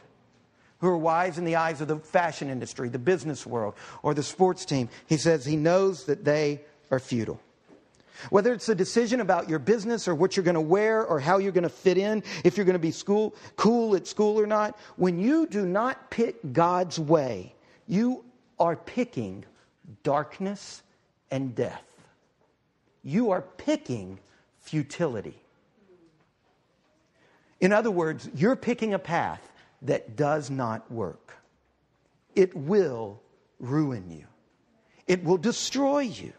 who 0.79 0.87
are 0.87 0.97
wise 0.97 1.37
in 1.37 1.45
the 1.45 1.57
eyes 1.57 1.81
of 1.81 1.89
the 1.89 1.99
fashion 1.99 2.49
industry, 2.49 2.89
the 2.89 3.01
business 3.01 3.45
world, 3.45 3.75
or 4.05 4.15
the 4.15 4.23
sports 4.23 4.65
team. 4.65 4.89
He 5.07 5.17
says 5.17 5.45
he 5.45 5.57
knows 5.57 6.05
that 6.05 6.25
they 6.25 6.61
are 6.93 7.01
futile. 7.01 7.41
Whether 8.31 8.53
it's 8.53 8.69
a 8.69 8.75
decision 8.75 9.21
about 9.21 9.49
your 9.49 9.59
business 9.59 10.09
or 10.09 10.15
what 10.15 10.37
you're 10.37 10.45
going 10.45 10.55
to 10.55 10.61
wear 10.61 11.05
or 11.05 11.21
how 11.21 11.39
you're 11.39 11.53
going 11.53 11.63
to 11.65 11.69
fit 11.69 11.99
in, 11.99 12.23
if 12.45 12.57
you're 12.57 12.67
going 12.67 12.75
to 12.75 12.79
be 12.79 12.91
school, 12.91 13.35
cool 13.57 13.97
at 13.97 14.07
school 14.07 14.39
or 14.41 14.47
not, 14.47 14.79
when 14.97 15.19
you 15.19 15.47
do 15.47 15.67
not 15.67 16.11
pick 16.11 16.37
God's 16.53 16.99
way, 16.99 17.55
you 17.87 18.25
are 18.59 18.77
picking 18.77 19.45
darkness 20.03 20.83
and 21.31 21.55
death 21.55 21.83
you 23.07 23.31
are 23.31 23.41
picking 23.41 24.19
futility. 24.59 25.41
In 27.61 27.73
other 27.73 27.91
words, 27.91 28.29
you're 28.35 28.57
picking 28.57 28.95
a 28.95 28.99
path 28.99 29.41
that 29.83 30.17
does 30.17 30.51
not 30.51 30.91
work. 30.91 31.35
It 32.35 32.55
will 32.55 33.23
ruin 33.61 34.11
you, 34.11 34.27
it 35.07 35.23
will 35.23 35.39
destroy 35.39 36.01
you 36.01 36.33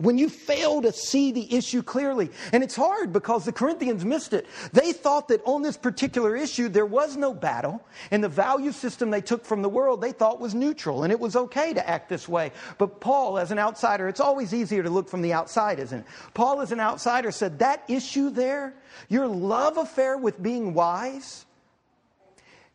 when 0.00 0.16
you 0.16 0.28
fail 0.28 0.80
to 0.82 0.92
see 0.92 1.30
the 1.30 1.54
issue 1.54 1.82
clearly. 1.82 2.30
And 2.52 2.64
it's 2.64 2.74
hard 2.74 3.12
because 3.12 3.44
the 3.44 3.52
Corinthians 3.52 4.04
missed 4.04 4.32
it. 4.32 4.46
They 4.72 4.92
thought 4.92 5.28
that 5.28 5.42
on 5.44 5.62
this 5.62 5.76
particular 5.76 6.34
issue 6.34 6.68
there 6.68 6.86
was 6.86 7.16
no 7.16 7.34
battle, 7.34 7.84
and 8.10 8.24
the 8.24 8.28
value 8.28 8.72
system 8.72 9.10
they 9.10 9.20
took 9.20 9.44
from 9.44 9.62
the 9.62 9.68
world 9.68 10.00
they 10.00 10.12
thought 10.12 10.40
was 10.40 10.54
neutral, 10.54 11.04
and 11.04 11.12
it 11.12 11.20
was 11.20 11.36
okay 11.36 11.74
to 11.74 11.88
act 11.88 12.08
this 12.08 12.28
way. 12.28 12.50
But 12.78 13.00
Paul, 13.00 13.38
as 13.38 13.50
an 13.50 13.58
outsider, 13.58 14.08
it's 14.08 14.20
always 14.20 14.54
easier 14.54 14.82
to 14.82 14.90
look 14.90 15.08
from 15.08 15.22
the 15.22 15.34
outside, 15.34 15.78
isn't 15.78 16.00
it? 16.00 16.06
Paul, 16.32 16.62
as 16.62 16.72
an 16.72 16.80
outsider, 16.80 17.30
said 17.30 17.58
that 17.58 17.84
issue 17.88 18.30
there, 18.30 18.74
your 19.08 19.26
love 19.26 19.76
affair 19.76 20.16
with 20.16 20.42
being 20.42 20.72
wise, 20.72 21.44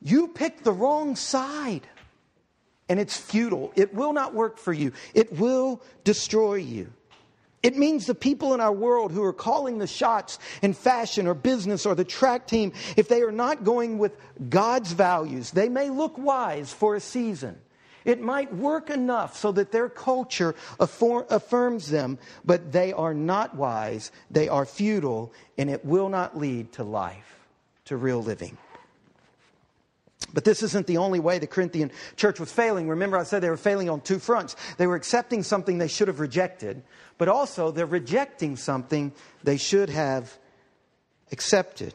you 0.01 0.27
picked 0.27 0.63
the 0.63 0.71
wrong 0.71 1.15
side. 1.15 1.87
And 2.87 2.99
it's 2.99 3.17
futile. 3.17 3.73
It 3.75 3.95
will 3.95 4.13
not 4.13 4.35
work 4.35 4.59
for 4.59 4.71
you. 4.71 4.91
It 5.15 5.33
will 5.39 5.81
destroy 6.03 6.55
you. 6.55 6.93
It 7.65 7.75
means 7.75 8.05
the 8.05 8.13
people 8.13 8.53
in 8.53 8.61
our 8.61 8.71
world 8.71 9.11
who 9.11 9.23
are 9.23 9.33
calling 9.33 9.79
the 9.79 9.87
shots 9.87 10.37
in 10.61 10.75
fashion 10.75 11.25
or 11.25 11.33
business 11.33 11.83
or 11.87 11.95
the 11.95 12.03
track 12.05 12.45
team, 12.45 12.73
if 12.95 13.07
they 13.07 13.23
are 13.23 13.31
not 13.31 13.63
going 13.63 13.97
with 13.97 14.15
God's 14.49 14.91
values, 14.91 15.49
they 15.49 15.67
may 15.67 15.89
look 15.89 16.15
wise 16.15 16.71
for 16.71 16.93
a 16.93 16.99
season. 16.99 17.57
It 18.03 18.21
might 18.21 18.53
work 18.53 18.91
enough 18.91 19.35
so 19.35 19.51
that 19.53 19.71
their 19.71 19.89
culture 19.89 20.53
affirms 20.79 21.89
them, 21.89 22.19
but 22.45 22.71
they 22.71 22.93
are 22.93 23.15
not 23.15 23.55
wise, 23.55 24.11
they 24.29 24.47
are 24.47 24.67
futile, 24.67 25.33
and 25.57 25.67
it 25.67 25.83
will 25.83 26.09
not 26.09 26.37
lead 26.37 26.71
to 26.73 26.83
life, 26.83 27.39
to 27.85 27.97
real 27.97 28.21
living. 28.21 28.59
But 30.35 30.43
this 30.43 30.61
isn't 30.63 30.85
the 30.85 30.97
only 30.97 31.21
way 31.21 31.39
the 31.39 31.47
Corinthian 31.47 31.91
church 32.17 32.41
was 32.41 32.51
failing. 32.51 32.89
Remember, 32.89 33.17
I 33.17 33.23
said 33.23 33.41
they 33.41 33.49
were 33.49 33.55
failing 33.55 33.89
on 33.89 34.01
two 34.01 34.19
fronts. 34.19 34.57
They 34.77 34.85
were 34.85 34.95
accepting 34.95 35.43
something 35.43 35.77
they 35.77 35.87
should 35.87 36.09
have 36.09 36.19
rejected, 36.19 36.83
but 37.17 37.29
also 37.29 37.71
they're 37.71 37.85
rejecting 37.85 38.57
something 38.57 39.13
they 39.45 39.55
should 39.55 39.89
have 39.89 40.37
accepted. 41.31 41.93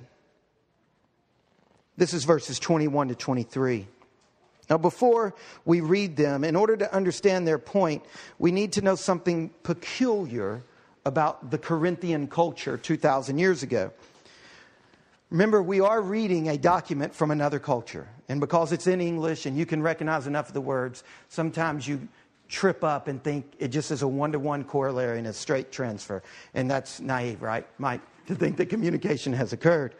This 1.98 2.14
is 2.14 2.24
verses 2.24 2.58
21 2.58 3.08
to 3.08 3.14
23. 3.14 3.86
Now, 4.70 4.78
before 4.78 5.34
we 5.66 5.82
read 5.82 6.16
them, 6.16 6.42
in 6.42 6.56
order 6.56 6.78
to 6.78 6.94
understand 6.94 7.46
their 7.46 7.58
point, 7.58 8.02
we 8.38 8.52
need 8.52 8.72
to 8.72 8.80
know 8.80 8.94
something 8.94 9.50
peculiar 9.64 10.62
about 11.04 11.50
the 11.50 11.58
Corinthian 11.58 12.26
culture 12.26 12.78
2,000 12.78 13.36
years 13.36 13.62
ago. 13.62 13.92
Remember, 15.30 15.62
we 15.62 15.80
are 15.80 16.02
reading 16.02 16.48
a 16.48 16.58
document 16.58 17.14
from 17.14 17.30
another 17.30 17.60
culture. 17.60 18.08
And 18.28 18.40
because 18.40 18.72
it's 18.72 18.88
in 18.88 19.00
English 19.00 19.46
and 19.46 19.56
you 19.56 19.64
can 19.64 19.80
recognize 19.80 20.26
enough 20.26 20.48
of 20.48 20.54
the 20.54 20.60
words, 20.60 21.04
sometimes 21.28 21.86
you 21.86 22.08
trip 22.48 22.82
up 22.82 23.06
and 23.06 23.22
think 23.22 23.52
it 23.60 23.68
just 23.68 23.92
is 23.92 24.02
a 24.02 24.08
one 24.08 24.32
to 24.32 24.40
one 24.40 24.64
corollary 24.64 25.18
and 25.18 25.28
a 25.28 25.32
straight 25.32 25.70
transfer. 25.70 26.22
And 26.52 26.68
that's 26.68 26.98
naive, 26.98 27.42
right, 27.42 27.64
Mike, 27.78 28.00
to 28.26 28.34
think 28.34 28.56
that 28.56 28.66
communication 28.66 29.32
has 29.32 29.52
occurred. 29.52 29.94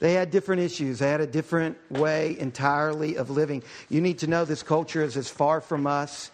They 0.00 0.14
had 0.14 0.32
different 0.32 0.62
issues. 0.62 0.98
They 0.98 1.08
had 1.08 1.20
a 1.20 1.26
different 1.26 1.78
way 1.92 2.36
entirely 2.40 3.16
of 3.16 3.30
living. 3.30 3.62
You 3.88 4.00
need 4.00 4.18
to 4.18 4.26
know 4.26 4.44
this 4.44 4.64
culture 4.64 5.04
is 5.04 5.16
as 5.16 5.28
far 5.28 5.60
from 5.60 5.86
us 5.86 6.32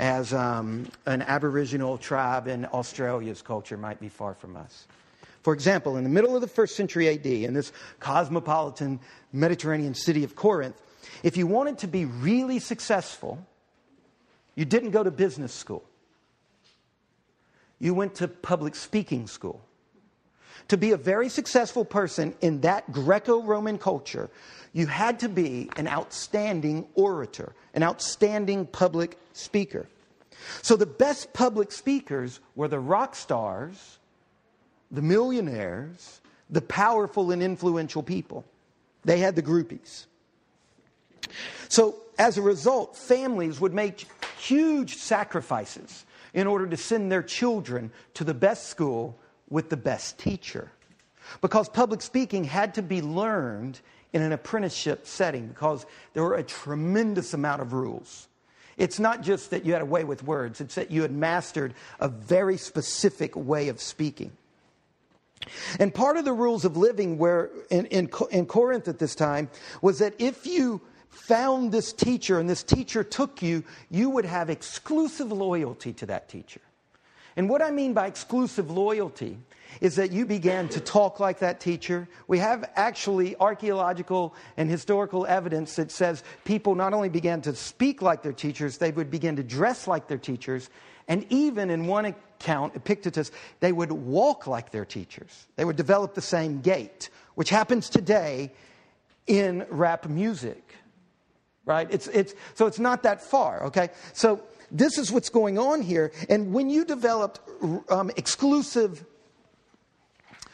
as 0.00 0.34
um, 0.34 0.88
an 1.06 1.22
Aboriginal 1.22 1.98
tribe 1.98 2.48
in 2.48 2.64
Australia's 2.66 3.42
culture 3.42 3.76
might 3.76 4.00
be 4.00 4.08
far 4.08 4.34
from 4.34 4.56
us. 4.56 4.88
For 5.44 5.52
example, 5.52 5.98
in 5.98 6.04
the 6.04 6.10
middle 6.10 6.34
of 6.34 6.40
the 6.40 6.48
first 6.48 6.74
century 6.74 7.06
AD, 7.06 7.26
in 7.26 7.52
this 7.52 7.70
cosmopolitan 8.00 8.98
Mediterranean 9.30 9.94
city 9.94 10.24
of 10.24 10.34
Corinth, 10.34 10.74
if 11.22 11.36
you 11.36 11.46
wanted 11.46 11.78
to 11.78 11.86
be 11.86 12.06
really 12.06 12.58
successful, 12.58 13.46
you 14.54 14.64
didn't 14.64 14.90
go 14.90 15.02
to 15.02 15.10
business 15.10 15.52
school. 15.52 15.84
You 17.78 17.92
went 17.92 18.14
to 18.16 18.28
public 18.28 18.74
speaking 18.74 19.26
school. 19.26 19.60
To 20.68 20.78
be 20.78 20.92
a 20.92 20.96
very 20.96 21.28
successful 21.28 21.84
person 21.84 22.34
in 22.40 22.62
that 22.62 22.90
Greco 22.90 23.42
Roman 23.42 23.76
culture, 23.76 24.30
you 24.72 24.86
had 24.86 25.20
to 25.20 25.28
be 25.28 25.68
an 25.76 25.86
outstanding 25.86 26.86
orator, 26.94 27.52
an 27.74 27.82
outstanding 27.82 28.64
public 28.64 29.18
speaker. 29.34 29.86
So 30.62 30.76
the 30.76 30.86
best 30.86 31.34
public 31.34 31.70
speakers 31.70 32.40
were 32.56 32.68
the 32.68 32.80
rock 32.80 33.14
stars, 33.14 33.98
the 34.94 35.02
millionaires, 35.02 36.20
the 36.50 36.60
powerful 36.60 37.30
and 37.30 37.42
influential 37.42 38.02
people. 38.02 38.44
They 39.04 39.18
had 39.18 39.36
the 39.36 39.42
groupies. 39.42 40.06
So 41.68 41.96
as 42.18 42.38
a 42.38 42.42
result, 42.42 42.96
families 42.96 43.60
would 43.60 43.74
make 43.74 44.06
huge 44.38 44.96
sacrifices 44.96 46.04
in 46.32 46.46
order 46.46 46.66
to 46.66 46.76
send 46.76 47.10
their 47.10 47.22
children 47.22 47.90
to 48.14 48.24
the 48.24 48.34
best 48.34 48.68
school 48.68 49.18
with 49.48 49.70
the 49.70 49.76
best 49.76 50.18
teacher. 50.18 50.70
Because 51.40 51.68
public 51.68 52.02
speaking 52.02 52.44
had 52.44 52.74
to 52.74 52.82
be 52.82 53.00
learned 53.02 53.80
in 54.12 54.22
an 54.22 54.32
apprenticeship 54.32 55.06
setting 55.06 55.48
because 55.48 55.86
there 56.12 56.22
were 56.22 56.36
a 56.36 56.42
tremendous 56.42 57.34
amount 57.34 57.62
of 57.62 57.72
rules. 57.72 58.28
It's 58.76 58.98
not 58.98 59.22
just 59.22 59.50
that 59.50 59.64
you 59.64 59.72
had 59.72 59.82
a 59.82 59.86
way 59.86 60.04
with 60.04 60.22
words, 60.22 60.60
it's 60.60 60.74
that 60.74 60.90
you 60.90 61.02
had 61.02 61.12
mastered 61.12 61.74
a 62.00 62.08
very 62.08 62.56
specific 62.56 63.34
way 63.36 63.68
of 63.68 63.80
speaking. 63.80 64.32
And 65.78 65.94
part 65.94 66.16
of 66.16 66.24
the 66.24 66.32
rules 66.32 66.64
of 66.64 66.76
living 66.76 67.18
where 67.18 67.50
in, 67.70 67.86
in, 67.86 68.08
in 68.30 68.46
Corinth 68.46 68.88
at 68.88 68.98
this 68.98 69.14
time 69.14 69.50
was 69.82 69.98
that 69.98 70.14
if 70.18 70.46
you 70.46 70.80
found 71.08 71.72
this 71.72 71.92
teacher 71.92 72.38
and 72.38 72.48
this 72.48 72.62
teacher 72.62 73.04
took 73.04 73.42
you, 73.42 73.64
you 73.90 74.10
would 74.10 74.24
have 74.24 74.50
exclusive 74.50 75.30
loyalty 75.30 75.92
to 75.94 76.06
that 76.06 76.28
teacher. 76.28 76.60
And 77.36 77.48
what 77.48 77.62
I 77.62 77.70
mean 77.70 77.94
by 77.94 78.06
exclusive 78.06 78.70
loyalty 78.70 79.38
is 79.80 79.96
that 79.96 80.12
you 80.12 80.24
began 80.24 80.68
to 80.68 80.80
talk 80.80 81.18
like 81.18 81.40
that 81.40 81.58
teacher. 81.58 82.08
We 82.28 82.38
have 82.38 82.70
actually 82.76 83.34
archaeological 83.36 84.34
and 84.56 84.70
historical 84.70 85.26
evidence 85.26 85.74
that 85.76 85.90
says 85.90 86.22
people 86.44 86.76
not 86.76 86.94
only 86.94 87.08
began 87.08 87.40
to 87.42 87.54
speak 87.54 88.02
like 88.02 88.22
their 88.22 88.32
teachers, 88.32 88.78
they 88.78 88.92
would 88.92 89.10
begin 89.10 89.34
to 89.36 89.42
dress 89.42 89.88
like 89.88 90.06
their 90.06 90.18
teachers. 90.18 90.70
And 91.08 91.26
even 91.28 91.70
in 91.70 91.86
one 91.86 92.04
account, 92.44 92.76
Epictetus, 92.76 93.30
they 93.60 93.72
would 93.72 93.90
walk 93.90 94.46
like 94.46 94.70
their 94.70 94.84
teachers. 94.84 95.46
They 95.56 95.64
would 95.64 95.76
develop 95.76 96.14
the 96.14 96.20
same 96.20 96.60
gait, 96.60 97.08
which 97.34 97.48
happens 97.48 97.88
today 97.88 98.52
in 99.26 99.66
rap 99.70 100.06
music 100.08 100.60
right? 101.66 101.88
It's, 101.90 102.08
it's, 102.08 102.34
so 102.52 102.66
it's 102.66 102.78
not 102.78 103.04
that 103.04 103.22
far, 103.22 103.64
okay? 103.64 103.88
So 104.12 104.42
this 104.70 104.98
is 104.98 105.10
what's 105.10 105.30
going 105.30 105.58
on 105.58 105.80
here. 105.80 106.12
And 106.28 106.52
when 106.52 106.68
you 106.68 106.84
developed 106.84 107.40
um, 107.88 108.10
exclusive 108.18 109.02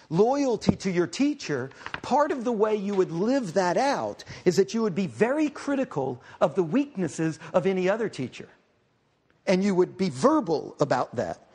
loyalty 0.08 0.76
to 0.76 0.90
your 0.90 1.08
teacher, 1.08 1.70
part 2.02 2.30
of 2.30 2.44
the 2.44 2.52
way 2.52 2.76
you 2.76 2.94
would 2.94 3.10
live 3.10 3.54
that 3.54 3.76
out 3.76 4.22
is 4.44 4.54
that 4.54 4.72
you 4.72 4.82
would 4.82 4.94
be 4.94 5.08
very 5.08 5.48
critical 5.48 6.22
of 6.40 6.54
the 6.54 6.62
weaknesses 6.62 7.40
of 7.52 7.66
any 7.66 7.88
other 7.88 8.08
teacher. 8.08 8.48
And 9.48 9.64
you 9.64 9.74
would 9.74 9.96
be 9.96 10.10
verbal 10.10 10.76
about 10.78 11.16
that. 11.16 11.49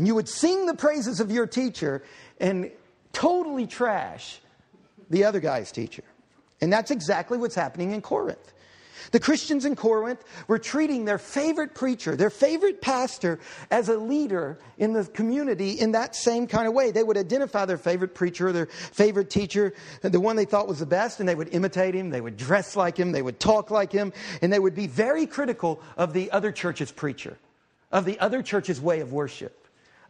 And 0.00 0.06
you 0.06 0.14
would 0.14 0.30
sing 0.30 0.64
the 0.64 0.72
praises 0.72 1.20
of 1.20 1.30
your 1.30 1.46
teacher 1.46 2.02
and 2.40 2.70
totally 3.12 3.66
trash 3.66 4.40
the 5.10 5.24
other 5.24 5.40
guy's 5.40 5.70
teacher. 5.70 6.04
And 6.62 6.72
that's 6.72 6.90
exactly 6.90 7.36
what's 7.36 7.54
happening 7.54 7.92
in 7.92 8.00
Corinth. 8.00 8.54
The 9.12 9.20
Christians 9.20 9.66
in 9.66 9.76
Corinth 9.76 10.24
were 10.48 10.58
treating 10.58 11.04
their 11.04 11.18
favorite 11.18 11.74
preacher, 11.74 12.16
their 12.16 12.30
favorite 12.30 12.80
pastor, 12.80 13.40
as 13.70 13.90
a 13.90 13.98
leader 13.98 14.58
in 14.78 14.94
the 14.94 15.04
community 15.04 15.72
in 15.72 15.92
that 15.92 16.16
same 16.16 16.46
kind 16.46 16.66
of 16.66 16.72
way. 16.72 16.92
They 16.92 17.02
would 17.02 17.18
identify 17.18 17.66
their 17.66 17.76
favorite 17.76 18.14
preacher, 18.14 18.52
their 18.52 18.68
favorite 18.68 19.28
teacher, 19.28 19.74
the 20.00 20.18
one 20.18 20.34
they 20.34 20.46
thought 20.46 20.66
was 20.66 20.78
the 20.78 20.86
best, 20.86 21.20
and 21.20 21.28
they 21.28 21.34
would 21.34 21.52
imitate 21.52 21.94
him, 21.94 22.08
they 22.08 22.22
would 22.22 22.38
dress 22.38 22.74
like 22.74 22.96
him, 22.96 23.12
they 23.12 23.20
would 23.20 23.38
talk 23.38 23.70
like 23.70 23.92
him, 23.92 24.14
and 24.40 24.50
they 24.50 24.60
would 24.60 24.74
be 24.74 24.86
very 24.86 25.26
critical 25.26 25.82
of 25.98 26.14
the 26.14 26.30
other 26.30 26.52
church's 26.52 26.90
preacher, 26.90 27.36
of 27.92 28.06
the 28.06 28.18
other 28.18 28.42
church's 28.42 28.80
way 28.80 29.00
of 29.00 29.12
worship, 29.12 29.58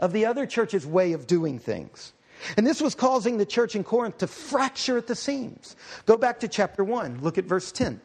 of 0.01 0.13
the 0.13 0.27
other 0.27 0.47
church's 0.47 0.85
way 0.85 1.13
of 1.13 1.29
doing 1.29 1.61
things. 1.61 2.13
And 2.57 2.67
this 2.67 2.81
was 2.81 2.95
causing 2.95 3.37
the 3.37 3.47
church 3.47 3.77
in 3.77 3.85
Corinth 3.85 4.19
to 4.19 4.27
fracture 4.27 4.99
at 4.99 5.07
the 5.07 5.15
seams. 5.15 5.77
Go 6.07 6.17
back 6.17 6.41
to 6.41 6.49
chapter 6.49 6.83
1, 6.83 7.21
look 7.21 7.39
at 7.39 7.45
verse 7.45 7.71
10. 7.71 8.01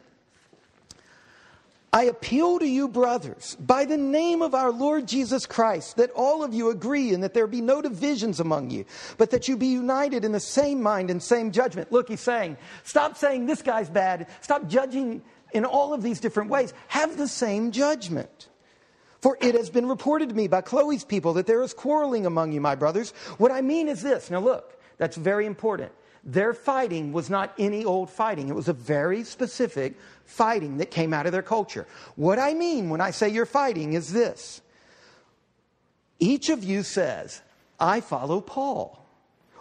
I 1.92 2.04
appeal 2.04 2.58
to 2.58 2.66
you, 2.66 2.88
brothers, 2.88 3.56
by 3.58 3.86
the 3.86 3.96
name 3.96 4.42
of 4.42 4.54
our 4.54 4.70
Lord 4.70 5.08
Jesus 5.08 5.46
Christ, 5.46 5.96
that 5.96 6.10
all 6.10 6.44
of 6.44 6.52
you 6.52 6.68
agree 6.68 7.14
and 7.14 7.22
that 7.22 7.32
there 7.32 7.46
be 7.46 7.62
no 7.62 7.80
divisions 7.80 8.38
among 8.38 8.68
you, 8.68 8.84
but 9.16 9.30
that 9.30 9.48
you 9.48 9.56
be 9.56 9.68
united 9.68 10.22
in 10.22 10.32
the 10.32 10.40
same 10.40 10.82
mind 10.82 11.10
and 11.10 11.22
same 11.22 11.50
judgment. 11.52 11.90
Look, 11.90 12.10
he's 12.10 12.20
saying, 12.20 12.58
stop 12.84 13.16
saying 13.16 13.46
this 13.46 13.62
guy's 13.62 13.88
bad. 13.88 14.26
Stop 14.42 14.68
judging 14.68 15.22
in 15.52 15.64
all 15.64 15.94
of 15.94 16.02
these 16.02 16.20
different 16.20 16.50
ways. 16.50 16.74
Have 16.88 17.16
the 17.16 17.28
same 17.28 17.72
judgment. 17.72 18.48
For 19.26 19.36
it 19.40 19.56
has 19.56 19.70
been 19.70 19.88
reported 19.88 20.28
to 20.28 20.36
me 20.36 20.46
by 20.46 20.60
Chloe's 20.60 21.02
people 21.02 21.32
that 21.32 21.48
there 21.48 21.60
is 21.64 21.74
quarreling 21.74 22.26
among 22.26 22.52
you, 22.52 22.60
my 22.60 22.76
brothers. 22.76 23.10
What 23.38 23.50
I 23.50 23.60
mean 23.60 23.88
is 23.88 24.00
this. 24.00 24.30
Now, 24.30 24.38
look, 24.38 24.80
that's 24.98 25.16
very 25.16 25.46
important. 25.46 25.90
Their 26.22 26.54
fighting 26.54 27.12
was 27.12 27.28
not 27.28 27.52
any 27.58 27.84
old 27.84 28.08
fighting, 28.08 28.48
it 28.48 28.54
was 28.54 28.68
a 28.68 28.72
very 28.72 29.24
specific 29.24 29.96
fighting 30.26 30.76
that 30.76 30.92
came 30.92 31.12
out 31.12 31.26
of 31.26 31.32
their 31.32 31.42
culture. 31.42 31.88
What 32.14 32.38
I 32.38 32.54
mean 32.54 32.88
when 32.88 33.00
I 33.00 33.10
say 33.10 33.28
you're 33.28 33.46
fighting 33.46 33.94
is 33.94 34.12
this 34.12 34.60
each 36.20 36.48
of 36.48 36.62
you 36.62 36.84
says, 36.84 37.42
I 37.80 38.02
follow 38.02 38.40
Paul 38.40 39.05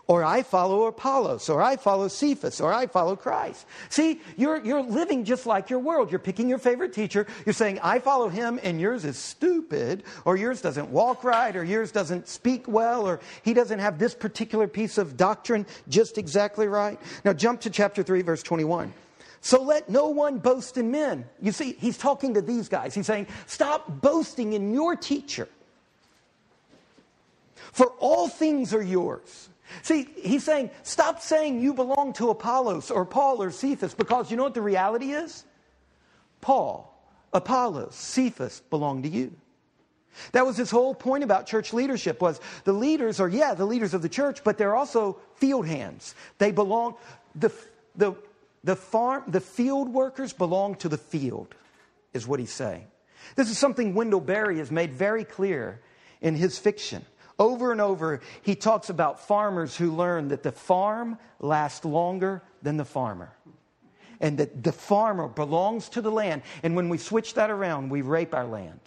or 0.08 0.24
I 0.24 0.44
follow 0.44 0.84
Apollos, 0.86 1.50
or 1.50 1.62
I 1.62 1.78
follow 1.78 2.08
Cephas, 2.08 2.62
or 2.62 2.72
I 2.72 2.86
follow 2.86 3.16
Christ. 3.16 3.66
See, 3.90 4.22
you're, 4.38 4.64
you're 4.64 4.84
living 4.84 5.26
just 5.26 5.48
like 5.48 5.70
your 5.70 5.80
world. 5.80 6.12
You're 6.12 6.20
picking 6.20 6.48
your 6.48 6.60
favorite 6.60 6.94
teacher. 6.94 7.26
You're 7.46 7.54
saying, 7.54 7.80
I 7.82 7.98
follow 7.98 8.30
him, 8.30 8.60
and 8.62 8.80
yours 8.80 9.04
is 9.04 9.18
stupid, 9.18 10.04
or 10.24 10.38
yours 10.38 10.62
doesn't 10.62 10.90
walk 10.90 11.24
right, 11.24 11.56
or 11.56 11.64
yours 11.64 11.92
doesn't 11.92 12.28
speak 12.28 12.68
well, 12.68 13.08
or 13.08 13.20
he 13.44 13.54
doesn't 13.54 13.80
have 13.80 13.98
this 13.98 14.14
particular 14.14 14.68
piece 14.68 15.00
of 15.00 15.18
doctrine 15.18 15.66
just 15.90 16.20
exactly 16.20 16.68
right. 16.68 17.00
Now, 17.24 17.34
jump 17.34 17.62
to 17.62 17.72
chapter 17.72 18.04
3, 18.04 18.22
verse 18.22 18.44
21. 18.44 18.94
So 19.42 19.62
let 19.62 19.90
no 19.90 20.10
one 20.10 20.38
boast 20.38 20.78
in 20.78 20.92
men. 20.92 21.26
You 21.42 21.52
see, 21.52 21.74
he's 21.80 21.98
talking 21.98 22.34
to 22.36 22.42
these 22.42 22.70
guys. 22.70 22.94
He's 22.94 23.06
saying, 23.06 23.28
Stop 23.46 24.02
boasting 24.02 24.54
in 24.54 24.74
your 24.74 24.96
teacher. 24.96 25.48
For 27.72 27.88
all 28.00 28.28
things 28.28 28.74
are 28.74 28.82
yours. 28.82 29.50
See, 29.82 30.08
he's 30.16 30.44
saying, 30.44 30.70
stop 30.84 31.22
saying 31.22 31.62
you 31.62 31.74
belong 31.74 32.14
to 32.14 32.30
Apollos 32.30 32.92
or 32.92 33.06
Paul 33.06 33.42
or 33.42 33.52
Cephas 33.52 33.94
because 33.94 34.30
you 34.30 34.38
know 34.38 34.44
what 34.44 34.54
the 34.54 34.62
reality 34.62 35.12
is? 35.12 35.44
Paul, 36.42 36.94
Apollos, 37.34 37.96
Cephas 37.96 38.62
belong 38.70 39.04
to 39.04 39.10
you. 39.10 39.34
That 40.32 40.46
was 40.46 40.56
his 40.56 40.72
whole 40.72 40.96
point 40.96 41.24
about 41.24 41.46
church 41.46 41.74
leadership 41.74 42.22
was 42.22 42.40
the 42.64 42.74
leaders 42.74 43.20
are, 43.20 43.28
yeah, 43.28 43.54
the 43.54 43.66
leaders 43.66 43.94
of 43.94 44.02
the 44.02 44.10
church, 44.10 44.44
but 44.44 44.58
they're 44.58 44.76
also 44.76 45.20
field 45.36 45.68
hands. 45.68 46.16
They 46.38 46.52
belong, 46.52 46.96
the, 47.36 47.52
the, 47.96 48.14
the 48.64 48.76
farm, 48.76 49.24
the 49.28 49.42
field 49.42 49.90
workers 49.90 50.32
belong 50.32 50.76
to 50.76 50.90
the 50.90 50.98
field, 50.98 51.54
is 52.14 52.26
what 52.26 52.40
he's 52.40 52.54
saying. 52.54 52.86
This 53.36 53.50
is 53.50 53.58
something 53.58 53.94
Wendell 53.94 54.22
Berry 54.22 54.60
has 54.60 54.72
made 54.72 54.94
very 54.94 55.26
clear 55.26 55.82
in 56.22 56.36
his 56.36 56.58
fiction. 56.58 57.06
Over 57.38 57.72
and 57.72 57.82
over, 57.82 58.22
he 58.42 58.56
talks 58.56 58.90
about 58.90 59.28
farmers 59.28 59.76
who 59.76 59.92
learn 59.92 60.30
that 60.30 60.44
the 60.44 60.52
farm 60.52 61.18
lasts 61.40 61.84
longer 61.84 62.42
than 62.62 62.78
the 62.78 62.86
farmer. 62.86 63.34
And 64.22 64.38
that 64.38 64.64
the 64.64 64.72
farmer 64.72 65.28
belongs 65.28 65.90
to 65.90 66.02
the 66.02 66.12
land. 66.12 66.44
And 66.64 66.76
when 66.76 66.88
we 66.88 66.98
switch 66.98 67.34
that 67.34 67.50
around, 67.50 67.90
we 67.90 68.02
rape 68.02 68.34
our 68.34 68.46
land. 68.46 68.80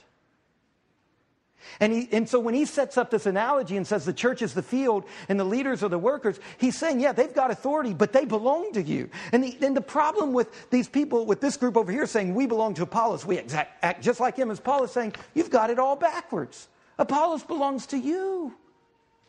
And, 1.81 1.93
he, 1.93 2.09
and 2.13 2.29
so 2.29 2.41
when 2.41 2.55
he 2.55 2.65
sets 2.65 2.97
up 2.97 3.11
this 3.11 3.27
analogy 3.27 3.77
and 3.77 3.87
says 3.87 4.05
the 4.05 4.13
church 4.13 4.43
is 4.43 4.55
the 4.55 4.63
field 4.63 5.05
and 5.29 5.39
the 5.39 5.45
leaders 5.45 5.83
are 5.83 5.89
the 5.89 5.99
workers, 5.99 6.41
he's 6.57 6.77
saying, 6.79 7.01
yeah, 7.01 7.13
they've 7.13 7.35
got 7.35 7.51
authority, 7.51 7.93
but 7.93 8.13
they 8.13 8.25
belong 8.25 8.73
to 8.73 8.83
you. 8.83 9.11
And 9.33 9.45
the, 9.45 9.57
and 9.61 9.77
the 9.77 9.83
problem 9.83 10.33
with 10.33 10.71
these 10.71 10.89
people, 10.89 11.27
with 11.27 11.41
this 11.41 11.57
group 11.57 11.77
over 11.77 11.93
here 11.93 12.07
saying, 12.07 12.35
we 12.35 12.47
belong 12.47 12.75
to 12.75 12.83
Apollos, 12.83 13.27
we 13.27 13.39
exact, 13.39 13.85
act 13.85 14.03
just 14.03 14.21
like 14.21 14.37
him 14.37 14.51
as 14.51 14.61
Paul 14.61 14.85
is 14.85 14.91
saying, 14.91 15.15
you've 15.35 15.51
got 15.51 15.71
it 15.71 15.79
all 15.79 15.97
backwards. 15.97 16.69
Apollos 16.99 17.43
belongs 17.43 17.87
to 17.87 17.99
you. 17.99 18.55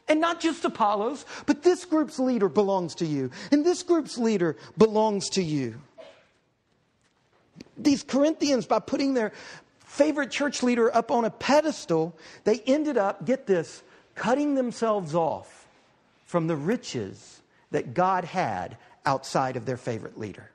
And 0.08 0.19
not 0.19 0.39
just 0.39 0.65
Apollos, 0.65 1.23
but 1.45 1.62
this 1.62 1.86
group's 1.86 2.17
leader 2.17 2.49
belongs 2.49 2.95
to 2.95 3.05
you. 3.05 3.29
And 3.51 3.63
this 3.63 3.84
group's 3.84 4.17
leader 4.17 4.58
belongs 4.75 5.29
to 5.32 5.43
you. 5.43 5.75
These 7.77 8.03
Corinthians, 8.03 8.65
by 8.65 8.79
putting 8.79 9.13
their 9.13 9.32
favorite 9.86 10.32
church 10.32 10.63
leader 10.63 10.93
up 10.95 11.12
on 11.12 11.25
a 11.25 11.29
pedestal, 11.29 12.17
they 12.43 12.60
ended 12.65 12.97
up, 12.97 13.25
get 13.25 13.45
this, 13.45 13.84
cutting 14.15 14.55
themselves 14.55 15.13
off 15.13 15.67
from 16.25 16.47
the 16.47 16.55
riches 16.55 17.41
that 17.69 17.93
God 17.93 18.23
had 18.23 18.77
outside 19.05 19.55
of 19.55 19.65
their 19.65 19.77
favorite 19.77 20.19
leader. 20.19 20.49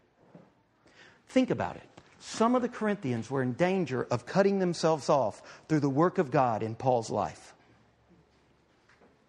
Think 1.28 1.50
about 1.50 1.76
it 1.76 1.93
some 2.26 2.54
of 2.54 2.62
the 2.62 2.70
Corinthians 2.70 3.30
were 3.30 3.42
in 3.42 3.52
danger 3.52 4.06
of 4.10 4.24
cutting 4.24 4.58
themselves 4.58 5.10
off 5.10 5.42
through 5.68 5.80
the 5.80 5.90
work 5.90 6.16
of 6.16 6.30
God 6.30 6.62
in 6.62 6.74
Paul's 6.74 7.10
life. 7.10 7.54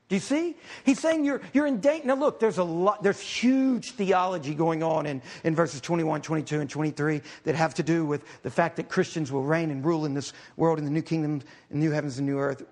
Do 0.07 0.15
you 0.15 0.21
see? 0.21 0.55
He's 0.85 0.99
saying 0.99 1.25
you're, 1.25 1.41
you're 1.51 1.67
in 1.67 1.81
danger. 1.81 2.07
Now, 2.07 2.15
look, 2.15 2.39
there's 2.39 2.57
a 2.57 2.63
lot, 2.63 3.03
there's 3.03 3.19
huge 3.19 3.91
theology 3.91 4.55
going 4.55 4.81
on 4.81 5.05
in, 5.07 5.21
in 5.43 5.55
verses 5.55 5.81
21, 5.81 6.21
22, 6.21 6.61
and 6.61 6.69
23 6.69 7.21
that 7.43 7.55
have 7.55 7.73
to 7.75 7.83
do 7.83 8.05
with 8.05 8.23
the 8.43 8.49
fact 8.49 8.77
that 8.77 8.87
Christians 8.87 9.29
will 9.29 9.43
reign 9.43 9.71
and 9.71 9.83
rule 9.83 10.05
in 10.05 10.13
this 10.13 10.31
world 10.55 10.79
in 10.79 10.85
the 10.85 10.91
new 10.91 11.01
kingdom, 11.01 11.41
in 11.71 11.79
new 11.79 11.91
heavens 11.91 12.17
and 12.17 12.25
new 12.25 12.39
earth. 12.39 12.63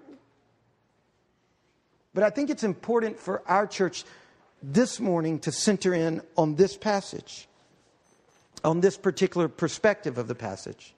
But 2.13 2.23
I 2.23 2.29
think 2.29 2.49
it's 2.49 2.63
important 2.63 3.19
for 3.19 3.43
our 3.45 3.67
church 3.67 4.05
this 4.61 5.01
morning 5.01 5.39
to 5.39 5.51
center 5.51 5.93
in 5.93 6.21
on 6.37 6.55
this 6.55 6.77
passage 6.77 7.49
on 8.63 8.79
this 8.79 8.97
particular 8.97 9.47
perspective 9.47 10.17
of 10.17 10.27
the 10.27 10.35
passage. 10.35 10.93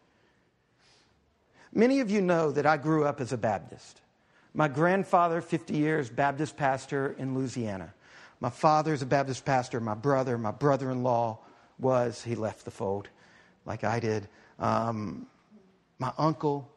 Many 1.73 1.99
of 1.99 2.09
you 2.09 2.21
know 2.21 2.51
that 2.51 2.65
I 2.65 2.77
grew 2.77 3.05
up 3.05 3.19
as 3.19 3.33
a 3.33 3.37
Baptist. 3.37 4.01
My 4.53 4.67
grandfather, 4.67 5.41
50 5.41 5.75
years, 5.75 6.09
Baptist 6.09 6.55
pastor 6.55 7.15
in 7.17 7.35
Louisiana. 7.35 7.93
My 8.39 8.49
father 8.49 8.93
is 8.93 9.01
a 9.01 9.05
Baptist 9.05 9.43
pastor. 9.43 9.79
My 9.79 9.95
brother, 9.95 10.37
my 10.37 10.51
brother 10.51 10.91
in 10.91 11.03
law 11.03 11.39
was, 11.79 12.23
he 12.23 12.35
left 12.35 12.63
the 12.63 12.71
fold 12.71 13.09
like 13.65 13.83
I 13.83 13.99
did. 13.99 14.27
Um, 14.59 15.25
my 15.99 16.11
uncle, 16.17 16.69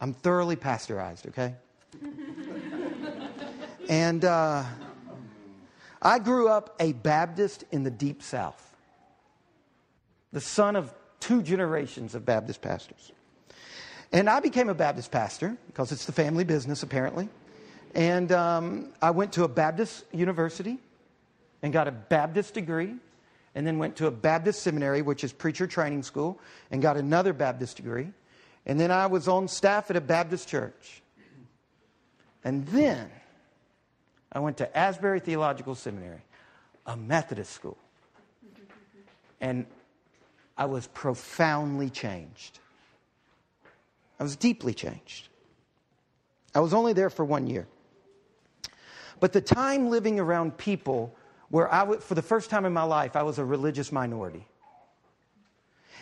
I'm 0.00 0.14
thoroughly 0.14 0.56
pastorized, 0.56 1.26
okay? 1.28 1.54
and 3.88 4.24
uh, 4.24 4.64
I 6.00 6.18
grew 6.18 6.48
up 6.48 6.76
a 6.80 6.92
Baptist 6.92 7.64
in 7.72 7.82
the 7.82 7.90
deep 7.90 8.22
south 8.22 8.65
the 10.32 10.40
son 10.40 10.76
of 10.76 10.92
two 11.20 11.42
generations 11.42 12.14
of 12.14 12.24
Baptist 12.24 12.60
pastors. 12.60 13.12
And 14.12 14.28
I 14.30 14.40
became 14.40 14.68
a 14.68 14.74
Baptist 14.74 15.10
pastor 15.10 15.56
because 15.66 15.92
it's 15.92 16.04
the 16.04 16.12
family 16.12 16.44
business, 16.44 16.82
apparently. 16.82 17.28
And 17.94 18.30
um, 18.32 18.92
I 19.00 19.10
went 19.10 19.32
to 19.34 19.44
a 19.44 19.48
Baptist 19.48 20.04
university 20.12 20.78
and 21.62 21.72
got 21.72 21.88
a 21.88 21.92
Baptist 21.92 22.54
degree, 22.54 22.94
and 23.54 23.66
then 23.66 23.78
went 23.78 23.96
to 23.96 24.06
a 24.06 24.10
Baptist 24.10 24.62
seminary, 24.62 25.00
which 25.00 25.24
is 25.24 25.32
preacher 25.32 25.66
training 25.66 26.02
school, 26.02 26.38
and 26.70 26.82
got 26.82 26.96
another 26.96 27.32
Baptist 27.32 27.76
degree. 27.76 28.08
And 28.66 28.78
then 28.78 28.90
I 28.90 29.06
was 29.06 29.28
on 29.28 29.48
staff 29.48 29.90
at 29.90 29.96
a 29.96 30.00
Baptist 30.00 30.48
church. 30.48 31.02
And 32.44 32.66
then 32.66 33.10
I 34.30 34.40
went 34.40 34.58
to 34.58 34.76
Asbury 34.76 35.20
Theological 35.20 35.74
Seminary, 35.74 36.22
a 36.84 36.96
Methodist 36.96 37.52
school. 37.52 37.78
And 39.40 39.66
I 40.56 40.64
was 40.66 40.86
profoundly 40.88 41.90
changed. 41.90 42.58
I 44.18 44.22
was 44.22 44.36
deeply 44.36 44.72
changed. 44.72 45.28
I 46.54 46.60
was 46.60 46.72
only 46.72 46.94
there 46.94 47.10
for 47.10 47.24
one 47.24 47.46
year. 47.46 47.66
But 49.20 49.32
the 49.32 49.40
time 49.40 49.88
living 49.90 50.18
around 50.18 50.56
people 50.56 51.14
where 51.50 51.72
I, 51.72 51.80
w- 51.80 52.00
for 52.00 52.14
the 52.14 52.22
first 52.22 52.50
time 52.50 52.64
in 52.64 52.72
my 52.72 52.82
life, 52.82 53.16
I 53.16 53.22
was 53.22 53.38
a 53.38 53.44
religious 53.44 53.92
minority. 53.92 54.46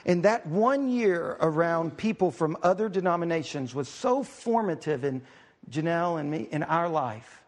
And 0.07 0.23
that 0.25 0.47
one 0.47 0.88
year 0.88 1.37
around 1.40 1.97
people 1.97 2.31
from 2.31 2.57
other 2.62 2.88
denominations 2.88 3.75
was 3.75 3.88
so 3.88 4.23
formative 4.23 5.05
in 5.05 5.23
Janelle 5.71 6.21
and 6.21 6.31
me, 6.31 6.49
in 6.51 6.62
our 6.62 6.88
life, 6.88 7.43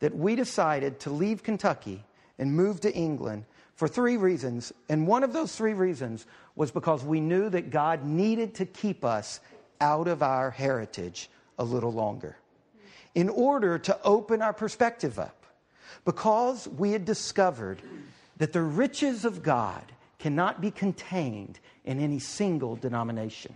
that 0.00 0.16
we 0.16 0.34
decided 0.34 1.00
to 1.00 1.10
leave 1.10 1.42
Kentucky 1.42 2.04
and 2.38 2.54
move 2.54 2.80
to 2.80 2.92
England 2.92 3.44
for 3.78 3.86
three 3.86 4.16
reasons. 4.16 4.72
And 4.88 5.06
one 5.06 5.22
of 5.22 5.32
those 5.32 5.54
three 5.54 5.72
reasons 5.72 6.26
was 6.56 6.72
because 6.72 7.04
we 7.04 7.20
knew 7.20 7.48
that 7.48 7.70
God 7.70 8.04
needed 8.04 8.56
to 8.56 8.66
keep 8.66 9.04
us 9.04 9.38
out 9.80 10.08
of 10.08 10.20
our 10.20 10.50
heritage 10.50 11.30
a 11.60 11.64
little 11.64 11.92
longer 11.92 12.36
in 13.14 13.28
order 13.28 13.78
to 13.78 13.96
open 14.02 14.42
our 14.42 14.52
perspective 14.52 15.20
up. 15.20 15.46
Because 16.04 16.66
we 16.66 16.90
had 16.90 17.04
discovered 17.04 17.80
that 18.38 18.52
the 18.52 18.62
riches 18.62 19.24
of 19.24 19.44
God 19.44 19.84
cannot 20.18 20.60
be 20.60 20.72
contained 20.72 21.60
in 21.84 22.00
any 22.00 22.18
single 22.18 22.74
denomination. 22.74 23.54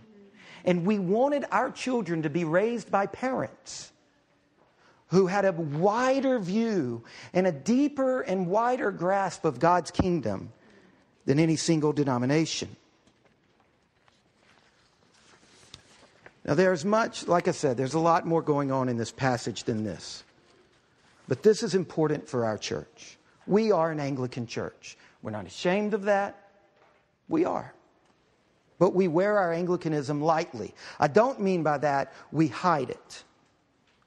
And 0.63 0.85
we 0.85 0.99
wanted 0.99 1.43
our 1.51 1.69
children 1.69 2.21
to 2.21 2.29
be 2.29 2.45
raised 2.45 2.89
by 2.89 3.07
parents 3.07 3.91
who 5.07 5.27
had 5.27 5.45
a 5.45 5.51
wider 5.51 6.39
view 6.39 7.03
and 7.33 7.45
a 7.45 7.51
deeper 7.51 8.21
and 8.21 8.47
wider 8.47 8.91
grasp 8.91 9.45
of 9.45 9.59
God's 9.59 9.91
kingdom 9.91 10.51
than 11.25 11.39
any 11.39 11.55
single 11.55 11.93
denomination. 11.93 12.75
Now, 16.45 16.55
there's 16.55 16.83
much, 16.83 17.27
like 17.27 17.47
I 17.47 17.51
said, 17.51 17.77
there's 17.77 17.93
a 17.93 17.99
lot 17.99 18.25
more 18.27 18.41
going 18.41 18.71
on 18.71 18.89
in 18.89 18.97
this 18.97 19.11
passage 19.11 19.63
than 19.63 19.83
this. 19.83 20.23
But 21.27 21.41
this 21.41 21.63
is 21.63 21.73
important 21.73 22.27
for 22.27 22.45
our 22.45 22.57
church. 22.57 23.17
We 23.47 23.71
are 23.71 23.91
an 23.91 23.99
Anglican 23.99 24.47
church. 24.47 24.97
We're 25.21 25.31
not 25.31 25.45
ashamed 25.45 25.93
of 25.93 26.03
that. 26.03 26.49
We 27.29 27.45
are. 27.45 27.73
But 28.77 28.93
we 28.93 29.07
wear 29.07 29.37
our 29.37 29.53
Anglicanism 29.53 30.21
lightly. 30.21 30.73
I 30.99 31.07
don't 31.07 31.39
mean 31.39 31.63
by 31.63 31.77
that 31.77 32.11
we 32.33 32.49
hide 32.49 32.89
it. 32.89 33.23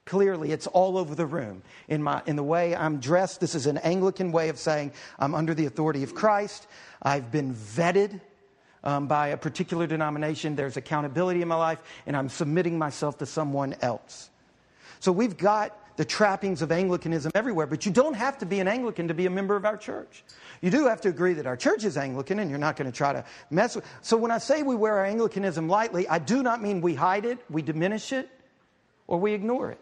Clearly, 0.06 0.52
it's 0.52 0.68
all 0.68 0.96
over 0.96 1.16
the 1.16 1.26
room. 1.26 1.62
In, 1.88 2.00
my, 2.00 2.22
in 2.26 2.36
the 2.36 2.42
way 2.42 2.76
I'm 2.76 2.98
dressed, 3.00 3.40
this 3.40 3.56
is 3.56 3.66
an 3.66 3.78
Anglican 3.78 4.30
way 4.30 4.48
of 4.48 4.58
saying 4.58 4.92
I'm 5.18 5.34
under 5.34 5.52
the 5.52 5.66
authority 5.66 6.04
of 6.04 6.14
Christ. 6.14 6.68
I've 7.02 7.32
been 7.32 7.52
vetted 7.54 8.20
um, 8.84 9.08
by 9.08 9.28
a 9.28 9.36
particular 9.36 9.88
denomination. 9.88 10.54
There's 10.54 10.76
accountability 10.76 11.42
in 11.42 11.48
my 11.48 11.56
life, 11.56 11.82
and 12.06 12.16
I'm 12.16 12.28
submitting 12.28 12.78
myself 12.78 13.18
to 13.18 13.26
someone 13.26 13.74
else. 13.82 14.30
So 15.00 15.10
we've 15.10 15.36
got 15.36 15.76
the 15.96 16.04
trappings 16.04 16.62
of 16.62 16.70
Anglicanism 16.70 17.32
everywhere, 17.34 17.66
but 17.66 17.84
you 17.84 17.90
don't 17.90 18.14
have 18.14 18.38
to 18.38 18.46
be 18.46 18.60
an 18.60 18.68
Anglican 18.68 19.08
to 19.08 19.14
be 19.14 19.26
a 19.26 19.30
member 19.30 19.56
of 19.56 19.64
our 19.64 19.76
church. 19.76 20.22
You 20.60 20.70
do 20.70 20.86
have 20.86 21.00
to 21.00 21.08
agree 21.08 21.32
that 21.32 21.46
our 21.46 21.56
church 21.56 21.82
is 21.82 21.96
Anglican, 21.96 22.38
and 22.38 22.48
you're 22.48 22.60
not 22.60 22.76
going 22.76 22.90
to 22.90 22.96
try 22.96 23.12
to 23.12 23.24
mess 23.50 23.74
with. 23.74 23.84
So 24.02 24.16
when 24.16 24.30
I 24.30 24.38
say 24.38 24.62
we 24.62 24.76
wear 24.76 24.98
our 24.98 25.04
Anglicanism 25.04 25.68
lightly, 25.68 26.06
I 26.06 26.20
do 26.20 26.44
not 26.44 26.62
mean 26.62 26.80
we 26.80 26.94
hide 26.94 27.24
it, 27.24 27.38
we 27.50 27.60
diminish 27.62 28.12
it, 28.12 28.28
or 29.08 29.18
we 29.18 29.32
ignore 29.32 29.72
it. 29.72 29.80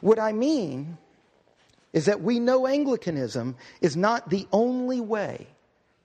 What 0.00 0.18
I 0.18 0.32
mean 0.32 0.98
is 1.92 2.06
that 2.06 2.22
we 2.22 2.38
know 2.38 2.66
Anglicanism 2.66 3.56
is 3.80 3.96
not 3.96 4.28
the 4.28 4.46
only 4.52 5.00
way 5.00 5.46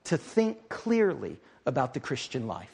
to 0.06 0.18
think 0.18 0.70
clearly 0.70 1.38
about 1.66 1.94
the 1.94 2.00
Christian 2.00 2.48
life. 2.48 2.70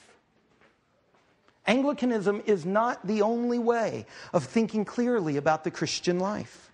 Anglicanism 1.68 2.42
is 2.46 2.66
not 2.66 3.06
the 3.06 3.22
only 3.22 3.60
way 3.60 4.06
of 4.34 4.44
thinking 4.44 4.86
clearly 4.86 5.38
about 5.38 5.64
the 5.64 5.72
Christian 5.72 6.20
life. 6.20 6.72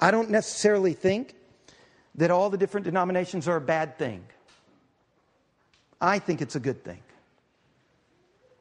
I 0.00 0.10
don't 0.10 0.30
necessarily 0.30 0.94
think 0.94 1.34
that 2.14 2.30
all 2.30 2.50
the 2.50 2.56
different 2.56 2.84
denominations 2.84 3.46
are 3.46 3.56
a 3.56 3.60
bad 3.60 3.98
thing. 3.98 4.24
I 6.00 6.18
think 6.18 6.40
it's 6.40 6.56
a 6.56 6.60
good 6.60 6.82
thing. 6.84 7.02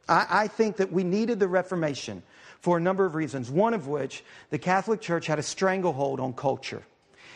I, 0.10 0.28
I 0.30 0.47
think 0.47 0.78
that 0.78 0.91
we 0.91 1.04
needed 1.04 1.39
the 1.39 1.47
Reformation 1.47 2.23
for 2.60 2.78
a 2.78 2.82
number 2.82 3.06
of 3.06 3.15
reasons, 3.15 3.50
one 3.50 3.74
of 3.74 3.88
which 3.88 4.24
the 4.50 4.58
Catholic 4.58 5.02
Church 5.02 5.28
had 5.28 5.39
a 5.39 5.43
stranglehold 5.43 6.20
on 6.20 6.34
culture. 6.34 6.84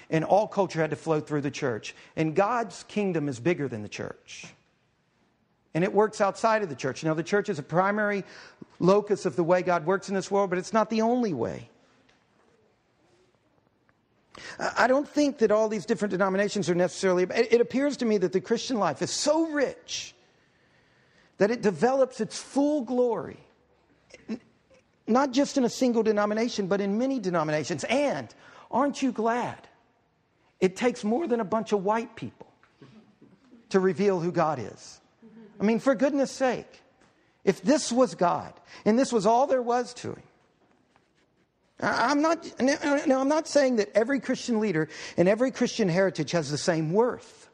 And 0.10 0.26
all 0.26 0.48
culture 0.48 0.82
had 0.82 0.90
to 0.90 0.96
flow 0.96 1.22
through 1.22 1.42
the 1.42 1.52
church. 1.52 1.96
And 2.16 2.36
God's 2.36 2.84
kingdom 2.84 3.30
is 3.30 3.40
bigger 3.40 3.68
than 3.68 3.82
the 3.82 3.90
church. 3.90 4.46
And 5.74 5.86
it 5.86 5.94
works 5.94 6.20
outside 6.20 6.64
of 6.64 6.70
the 6.70 6.76
church. 6.76 7.04
Now, 7.04 7.14
the 7.14 7.24
church 7.24 7.48
is 7.48 7.60
a 7.60 7.64
primary 7.64 8.26
locus 8.80 9.26
of 9.26 9.38
the 9.38 9.44
way 9.44 9.62
God 9.62 9.86
works 9.86 10.10
in 10.10 10.16
this 10.16 10.30
world, 10.30 10.50
but 10.50 10.60
it's 10.60 10.74
not 10.74 10.90
the 10.90 11.02
only 11.02 11.34
way. 11.34 11.70
I 14.60 14.88
don't 14.88 15.08
think 15.08 15.38
that 15.40 15.52
all 15.52 15.70
these 15.70 15.86
different 15.86 16.12
denominations 16.12 16.70
are 16.70 16.76
necessarily. 16.76 17.24
It 17.24 17.62
appears 17.62 17.98
to 17.98 18.06
me 18.06 18.18
that 18.18 18.34
the 18.34 18.42
Christian 18.42 18.80
life 18.80 19.02
is 19.02 19.12
so 19.12 19.48
rich 19.48 20.14
that 21.38 21.52
it 21.52 21.62
develops 21.62 22.22
its 22.22 22.38
full 22.38 22.82
glory 22.82 23.40
not 25.08 25.32
just 25.32 25.58
in 25.58 25.64
a 25.64 25.70
single 25.70 26.04
denomination, 26.04 26.68
but 26.68 26.82
in 26.82 26.98
many 26.98 27.20
denominations. 27.20 27.84
And 27.86 28.34
aren't 28.70 29.02
you 29.02 29.12
glad? 29.12 29.68
It 30.60 30.76
takes 30.76 31.04
more 31.04 31.28
than 31.28 31.40
a 31.40 31.46
bunch 31.46 31.72
of 31.72 31.84
white 31.84 32.16
people 32.16 32.48
to 33.70 33.80
reveal 33.80 34.20
who 34.20 34.32
God 34.32 34.60
is. 34.60 35.00
I 35.60 35.64
mean, 35.64 35.80
for 35.80 35.96
goodness 35.96 36.32
sake, 36.32 36.82
if 37.44 37.62
this 37.62 37.92
was 37.92 38.16
God 38.16 38.54
and 38.86 38.98
this 38.98 39.12
was 39.12 39.26
all 39.26 39.48
there 39.48 39.62
was 39.62 39.94
to 39.96 40.10
him, 40.10 40.24
I'm 41.80 42.22
not, 42.22 42.48
now, 42.60 43.20
I'm 43.20 43.28
not 43.28 43.48
saying 43.48 43.78
that 43.78 43.90
every 43.96 44.20
Christian 44.20 44.60
leader 44.60 44.88
and 45.18 45.28
every 45.28 45.50
Christian 45.50 45.90
heritage 45.90 46.32
has 46.32 46.52
the 46.52 46.58
same 46.58 46.94
worth. 46.94 47.50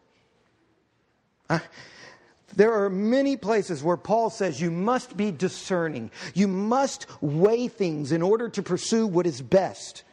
There 2.57 2.73
are 2.73 2.89
many 2.89 3.37
places 3.37 3.83
where 3.83 3.97
Paul 3.97 4.31
says 4.31 4.59
you 4.59 4.71
must 4.71 5.15
be 5.15 5.31
discerning. 5.31 6.09
You 6.33 6.47
must 6.47 7.05
weigh 7.21 7.67
things 7.67 8.11
in 8.11 8.23
order 8.23 8.49
to 8.49 8.63
pursue 8.63 9.05
what 9.05 9.27
is 9.27 9.43
best. 9.43 10.03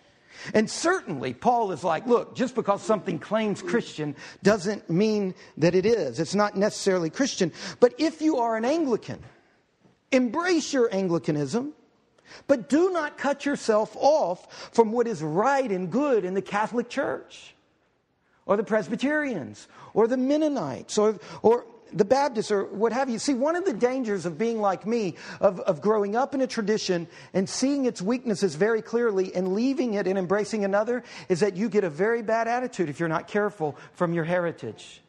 And 0.53 0.69
certainly, 0.69 1.33
Paul 1.33 1.73
is 1.73 1.83
like, 1.83 2.07
look, 2.07 2.37
just 2.37 2.55
because 2.55 2.83
something 2.83 3.19
claims 3.19 3.63
Christian 3.63 4.15
doesn't 4.43 4.91
mean 4.91 5.35
that 5.57 5.75
it 5.75 5.87
is. 5.87 6.21
It's 6.21 6.35
not 6.35 6.55
necessarily 6.55 7.09
Christian. 7.09 7.51
But 7.81 7.95
if 7.97 8.21
you 8.21 8.37
are 8.37 8.59
an 8.59 8.67
Anglican, 8.67 9.21
embrace 10.13 10.71
your 10.71 10.95
Anglicanism, 10.95 11.73
but 12.47 12.69
do 12.69 12.91
not 12.91 13.17
cut 13.17 13.47
yourself 13.47 13.97
off 13.99 14.71
from 14.75 14.93
what 14.93 15.07
is 15.07 15.23
right 15.23 15.71
and 15.71 15.91
good 15.91 16.27
in 16.27 16.35
the 16.35 16.43
Catholic 16.43 16.91
Church, 16.91 17.55
or 18.45 18.59
the 18.59 18.65
Presbyterians, 18.65 19.67
or 19.95 20.07
the 20.07 20.19
Mennonites, 20.19 20.99
or, 20.99 21.19
or 21.41 21.65
the 21.95 22.05
Baptists 22.05 22.51
or 22.51 22.65
what 22.65 22.93
have 22.93 23.09
you. 23.09 23.19
See, 23.19 23.35
one 23.35 23.57
of 23.57 23.65
the 23.65 23.73
dangers 23.73 24.27
of 24.27 24.37
being 24.37 24.61
like 24.61 24.87
me, 24.87 25.15
of, 25.41 25.61
of 25.61 25.81
growing 25.81 26.17
up 26.17 26.35
in 26.35 26.41
a 26.41 26.47
tradition 26.47 27.07
and 27.33 27.49
seeing 27.49 27.87
its 27.87 28.03
weaknesses 28.03 28.57
very 28.57 28.83
clearly 28.83 29.35
and 29.35 29.55
leaving 29.55 29.95
it 29.95 30.07
and 30.07 30.19
embracing 30.19 30.65
another, 30.65 31.05
is 31.29 31.41
that 31.41 31.57
you 31.57 31.69
get 31.69 31.85
a 31.85 31.91
very 31.91 32.23
bad 32.23 32.49
attitude 32.49 32.89
if 32.89 32.99
you're 32.99 33.09
not 33.09 33.29
careful 33.29 33.79
from 33.93 34.13
your 34.13 34.25
heritage. 34.25 35.01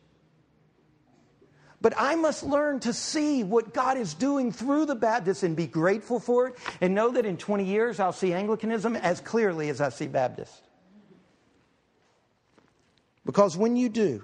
But 1.82 1.93
I 1.98 2.15
must 2.15 2.43
learn 2.43 2.80
to 2.82 2.93
see 2.93 3.43
what 3.43 3.74
God 3.74 3.98
is 3.98 4.13
doing 4.13 4.52
through 4.52 4.86
the 4.86 4.95
Baptists 4.95 5.43
and 5.43 5.56
be 5.56 5.67
grateful 5.67 6.19
for 6.19 6.48
it 6.48 6.56
and 6.82 6.95
know 6.95 7.12
that 7.12 7.26
in 7.26 7.38
20 7.38 7.63
years 7.63 8.00
I'll 8.00 8.12
see 8.12 8.34
Anglicanism 8.34 8.95
as 8.95 9.19
clearly 9.21 9.69
as 9.69 9.82
I 9.82 9.89
see 9.89 10.08
Baptist. 10.08 10.62
Because 13.26 13.58
when 13.58 13.76
you 13.76 13.89
do, 13.89 14.24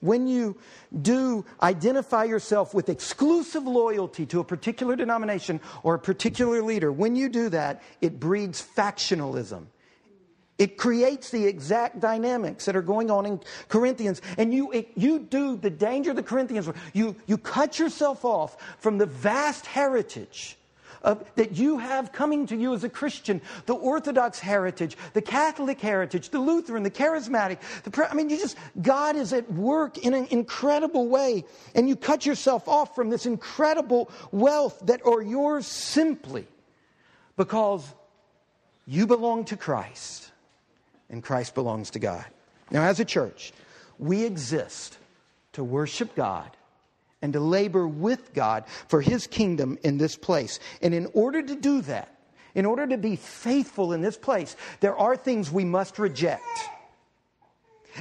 when 0.00 0.26
you 0.26 0.56
do 1.02 1.44
identify 1.62 2.24
yourself 2.24 2.74
with 2.74 2.88
exclusive 2.88 3.66
loyalty 3.66 4.26
to 4.26 4.40
a 4.40 4.44
particular 4.44 4.96
denomination 4.96 5.60
or 5.82 5.94
a 5.94 5.98
particular 5.98 6.62
leader, 6.62 6.92
when 6.92 7.16
you 7.16 7.28
do 7.28 7.48
that, 7.48 7.82
it 8.00 8.20
breeds 8.20 8.62
factionalism. 8.62 9.66
It 10.58 10.78
creates 10.78 11.30
the 11.30 11.44
exact 11.46 12.00
dynamics 12.00 12.64
that 12.64 12.76
are 12.76 12.82
going 12.82 13.10
on 13.10 13.26
in 13.26 13.40
Corinthians. 13.68 14.22
And 14.38 14.54
you, 14.54 14.72
it, 14.72 14.90
you 14.94 15.18
do 15.18 15.56
the 15.56 15.68
danger 15.68 16.14
the 16.14 16.22
Corinthians, 16.22 16.66
were. 16.66 16.74
you, 16.94 17.14
you 17.26 17.36
cut 17.36 17.78
yourself 17.78 18.24
off 18.24 18.56
from 18.78 18.96
the 18.96 19.06
vast 19.06 19.66
heritage 19.66 20.56
that 21.36 21.56
you 21.56 21.78
have 21.78 22.12
coming 22.12 22.46
to 22.46 22.56
you 22.56 22.74
as 22.74 22.84
a 22.84 22.88
Christian 22.88 23.40
the 23.66 23.74
Orthodox 23.74 24.38
heritage, 24.38 24.96
the 25.12 25.22
Catholic 25.22 25.80
heritage, 25.80 26.30
the 26.30 26.40
Lutheran, 26.40 26.82
the 26.82 26.90
Charismatic. 26.90 27.58
The, 27.84 28.08
I 28.10 28.14
mean, 28.14 28.28
you 28.28 28.38
just, 28.38 28.56
God 28.82 29.16
is 29.16 29.32
at 29.32 29.50
work 29.52 29.98
in 29.98 30.14
an 30.14 30.26
incredible 30.30 31.08
way, 31.08 31.44
and 31.74 31.88
you 31.88 31.96
cut 31.96 32.26
yourself 32.26 32.68
off 32.68 32.94
from 32.94 33.10
this 33.10 33.26
incredible 33.26 34.10
wealth 34.32 34.80
that 34.86 35.04
are 35.06 35.22
yours 35.22 35.66
simply 35.66 36.46
because 37.36 37.86
you 38.86 39.06
belong 39.06 39.44
to 39.46 39.56
Christ 39.56 40.30
and 41.08 41.22
Christ 41.22 41.54
belongs 41.54 41.90
to 41.90 41.98
God. 41.98 42.24
Now, 42.70 42.82
as 42.82 42.98
a 42.98 43.04
church, 43.04 43.52
we 43.98 44.24
exist 44.24 44.98
to 45.52 45.62
worship 45.62 46.14
God 46.14 46.50
and 47.22 47.32
to 47.32 47.40
labor 47.40 47.88
with 47.88 48.34
God 48.34 48.64
for 48.88 49.00
his 49.00 49.26
kingdom 49.26 49.78
in 49.82 49.98
this 49.98 50.16
place. 50.16 50.60
And 50.82 50.94
in 50.94 51.08
order 51.14 51.42
to 51.42 51.56
do 51.56 51.80
that, 51.82 52.12
in 52.54 52.64
order 52.64 52.86
to 52.86 52.96
be 52.96 53.16
faithful 53.16 53.92
in 53.92 54.00
this 54.00 54.16
place, 54.16 54.56
there 54.80 54.96
are 54.96 55.16
things 55.16 55.50
we 55.50 55.64
must 55.64 55.98
reject. 55.98 56.42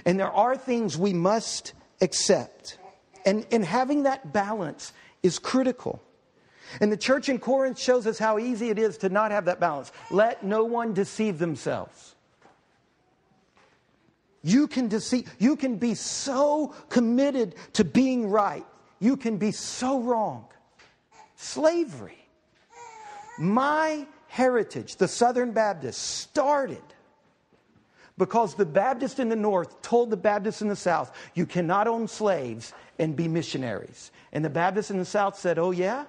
And 0.05 0.19
there 0.19 0.31
are 0.31 0.57
things 0.57 0.97
we 0.97 1.13
must 1.13 1.73
accept. 2.01 2.77
And, 3.25 3.45
and 3.51 3.65
having 3.65 4.03
that 4.03 4.33
balance 4.33 4.93
is 5.23 5.39
critical. 5.39 6.01
And 6.81 6.91
the 6.91 6.97
church 6.97 7.29
in 7.29 7.39
Corinth 7.39 7.79
shows 7.79 8.07
us 8.07 8.17
how 8.17 8.39
easy 8.39 8.69
it 8.69 8.79
is 8.79 8.97
to 8.99 9.09
not 9.09 9.31
have 9.31 9.45
that 9.45 9.59
balance. 9.59 9.91
Let 10.11 10.43
no 10.43 10.65
one 10.65 10.93
deceive 10.93 11.37
themselves. 11.37 12.15
You 14.43 14.67
can 14.67 14.87
deceive, 14.87 15.33
you 15.39 15.55
can 15.55 15.77
be 15.77 15.95
so 15.95 16.73
committed 16.89 17.55
to 17.73 17.83
being 17.83 18.29
right. 18.29 18.65
You 19.05 19.17
can 19.17 19.37
be 19.37 19.51
so 19.51 19.99
wrong. 20.01 20.47
Slavery. 21.35 22.27
My 23.37 24.07
heritage, 24.25 24.95
the 24.95 25.07
Southern 25.07 25.51
Baptist, 25.51 26.01
started 26.01 26.81
because 28.17 28.55
the 28.55 28.65
Baptist 28.65 29.19
in 29.19 29.29
the 29.29 29.35
North 29.35 29.79
told 29.83 30.09
the 30.09 30.17
Baptist 30.17 30.63
in 30.63 30.69
the 30.69 30.75
South, 30.75 31.15
you 31.35 31.45
cannot 31.45 31.87
own 31.87 32.07
slaves 32.07 32.73
and 32.97 33.15
be 33.15 33.27
missionaries. 33.27 34.11
And 34.33 34.43
the 34.43 34.49
Baptist 34.49 34.89
in 34.89 34.97
the 34.97 35.05
South 35.05 35.37
said, 35.37 35.59
oh, 35.59 35.69
yeah? 35.69 36.05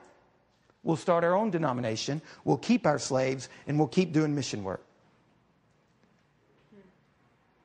We'll 0.83 0.97
start 0.97 1.23
our 1.23 1.37
own 1.37 1.51
denomination, 1.51 2.23
we'll 2.45 2.57
keep 2.57 2.87
our 2.87 2.99
slaves, 2.99 3.51
and 3.67 3.79
we'll 3.79 3.89
keep 3.89 4.15
doing 4.15 4.35
mission 4.35 4.65
work. 4.65 4.83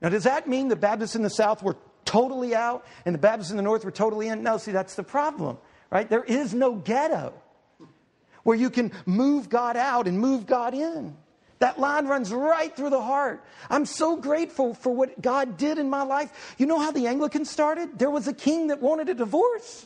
Now, 0.01 0.09
does 0.09 0.25
that 0.25 0.49
mean 0.49 0.67
the 0.67 0.75
Baptists 0.75 1.15
in 1.15 1.21
the 1.21 1.29
South 1.29 1.63
were 1.63 1.77
totally 2.05 2.55
out 2.55 2.85
and 3.05 3.13
the 3.13 3.19
Baptists 3.19 3.51
in 3.51 3.57
the 3.57 3.63
North 3.63 3.85
were 3.85 3.91
totally 3.91 4.27
in? 4.27 4.43
No, 4.43 4.57
see, 4.57 4.71
that's 4.71 4.95
the 4.95 5.03
problem, 5.03 5.57
right? 5.89 6.09
There 6.09 6.23
is 6.23 6.53
no 6.53 6.75
ghetto 6.75 7.33
where 8.43 8.57
you 8.57 8.69
can 8.69 8.91
move 9.05 9.49
God 9.49 9.77
out 9.77 10.07
and 10.07 10.19
move 10.19 10.45
God 10.45 10.73
in. 10.73 11.15
That 11.59 11.79
line 11.79 12.07
runs 12.07 12.33
right 12.33 12.75
through 12.75 12.89
the 12.89 13.01
heart. 13.01 13.43
I'm 13.69 13.85
so 13.85 14.15
grateful 14.15 14.73
for 14.73 14.91
what 14.91 15.21
God 15.21 15.57
did 15.57 15.77
in 15.77 15.91
my 15.91 16.01
life. 16.01 16.55
You 16.57 16.65
know 16.65 16.79
how 16.79 16.91
the 16.91 17.05
Anglicans 17.05 17.51
started? 17.51 17.99
There 17.99 18.09
was 18.09 18.27
a 18.27 18.33
king 18.33 18.67
that 18.67 18.81
wanted 18.81 19.09
a 19.09 19.13
divorce. 19.13 19.85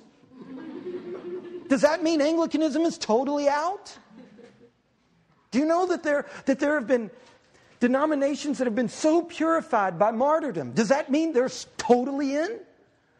Does 1.67 1.81
that 1.81 2.01
mean 2.01 2.21
Anglicanism 2.21 2.83
is 2.83 2.97
totally 2.97 3.49
out? 3.49 3.97
Do 5.51 5.59
you 5.59 5.65
know 5.65 5.87
that 5.87 6.03
there, 6.03 6.27
that 6.45 6.59
there 6.59 6.75
have 6.75 6.87
been 6.87 7.11
denominations 7.79 8.57
that 8.57 8.65
have 8.65 8.75
been 8.75 8.89
so 8.89 9.21
purified 9.21 9.99
by 9.99 10.11
martyrdom? 10.11 10.71
Does 10.71 10.89
that 10.89 11.09
mean 11.09 11.33
they're 11.33 11.49
totally 11.77 12.35
in? 12.35 12.59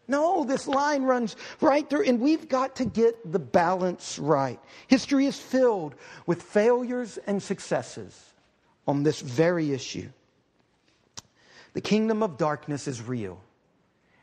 No, 0.08 0.44
this 0.44 0.68
line 0.68 1.04
runs 1.04 1.36
right 1.62 1.90
through, 1.90 2.04
and 2.04 2.20
we've 2.20 2.48
got 2.48 2.76
to 2.78 2.86
get 2.86 3.32
the 3.32 3.40
balance 3.40 4.20
right. 4.20 4.60
History 4.88 5.26
is 5.26 5.40
filled 5.40 5.96
with 6.28 6.44
failures 6.44 7.18
and 7.26 7.42
successes 7.42 8.34
on 8.88 9.02
this 9.04 9.22
very 9.22 9.72
issue. 9.72 10.10
The 11.74 11.82
kingdom 11.82 12.22
of 12.22 12.38
darkness 12.38 12.88
is 12.88 13.02
real, 13.02 13.42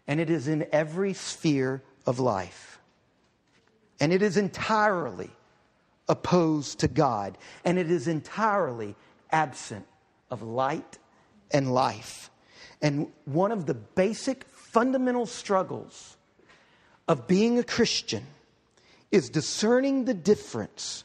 and 0.06 0.20
it 0.20 0.30
is 0.30 0.46
in 0.46 0.66
every 0.70 1.14
sphere 1.14 1.82
of 2.06 2.20
life. 2.20 2.78
And 4.00 4.12
it 4.12 4.22
is 4.22 4.36
entirely 4.36 5.30
opposed 6.08 6.78
to 6.80 6.88
God, 6.88 7.36
and 7.64 7.78
it 7.78 7.90
is 7.90 8.06
entirely 8.06 8.94
absent 9.30 9.86
of 10.32 10.42
light 10.42 10.98
and 11.52 11.72
life. 11.72 12.30
And 12.80 13.12
one 13.26 13.52
of 13.52 13.66
the 13.66 13.74
basic 13.74 14.44
fundamental 14.44 15.26
struggles 15.26 16.16
of 17.06 17.28
being 17.28 17.58
a 17.58 17.62
Christian 17.62 18.24
is 19.12 19.28
discerning 19.28 20.06
the 20.06 20.14
difference 20.14 21.04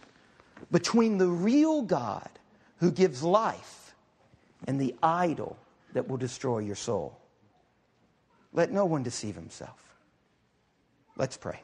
between 0.72 1.18
the 1.18 1.28
real 1.28 1.82
God 1.82 2.30
who 2.78 2.90
gives 2.90 3.22
life 3.22 3.94
and 4.66 4.80
the 4.80 4.96
idol 5.04 5.58
that 5.94 6.08
will 6.08 6.18
destroy 6.18 6.60
your 6.60 6.76
soul. 6.76 7.20
Let 8.54 8.72
no 8.72 8.86
one 8.86 9.04
deceive 9.04 9.36
himself. 9.36 9.78
Let's 11.18 11.36
pray. 11.36 11.60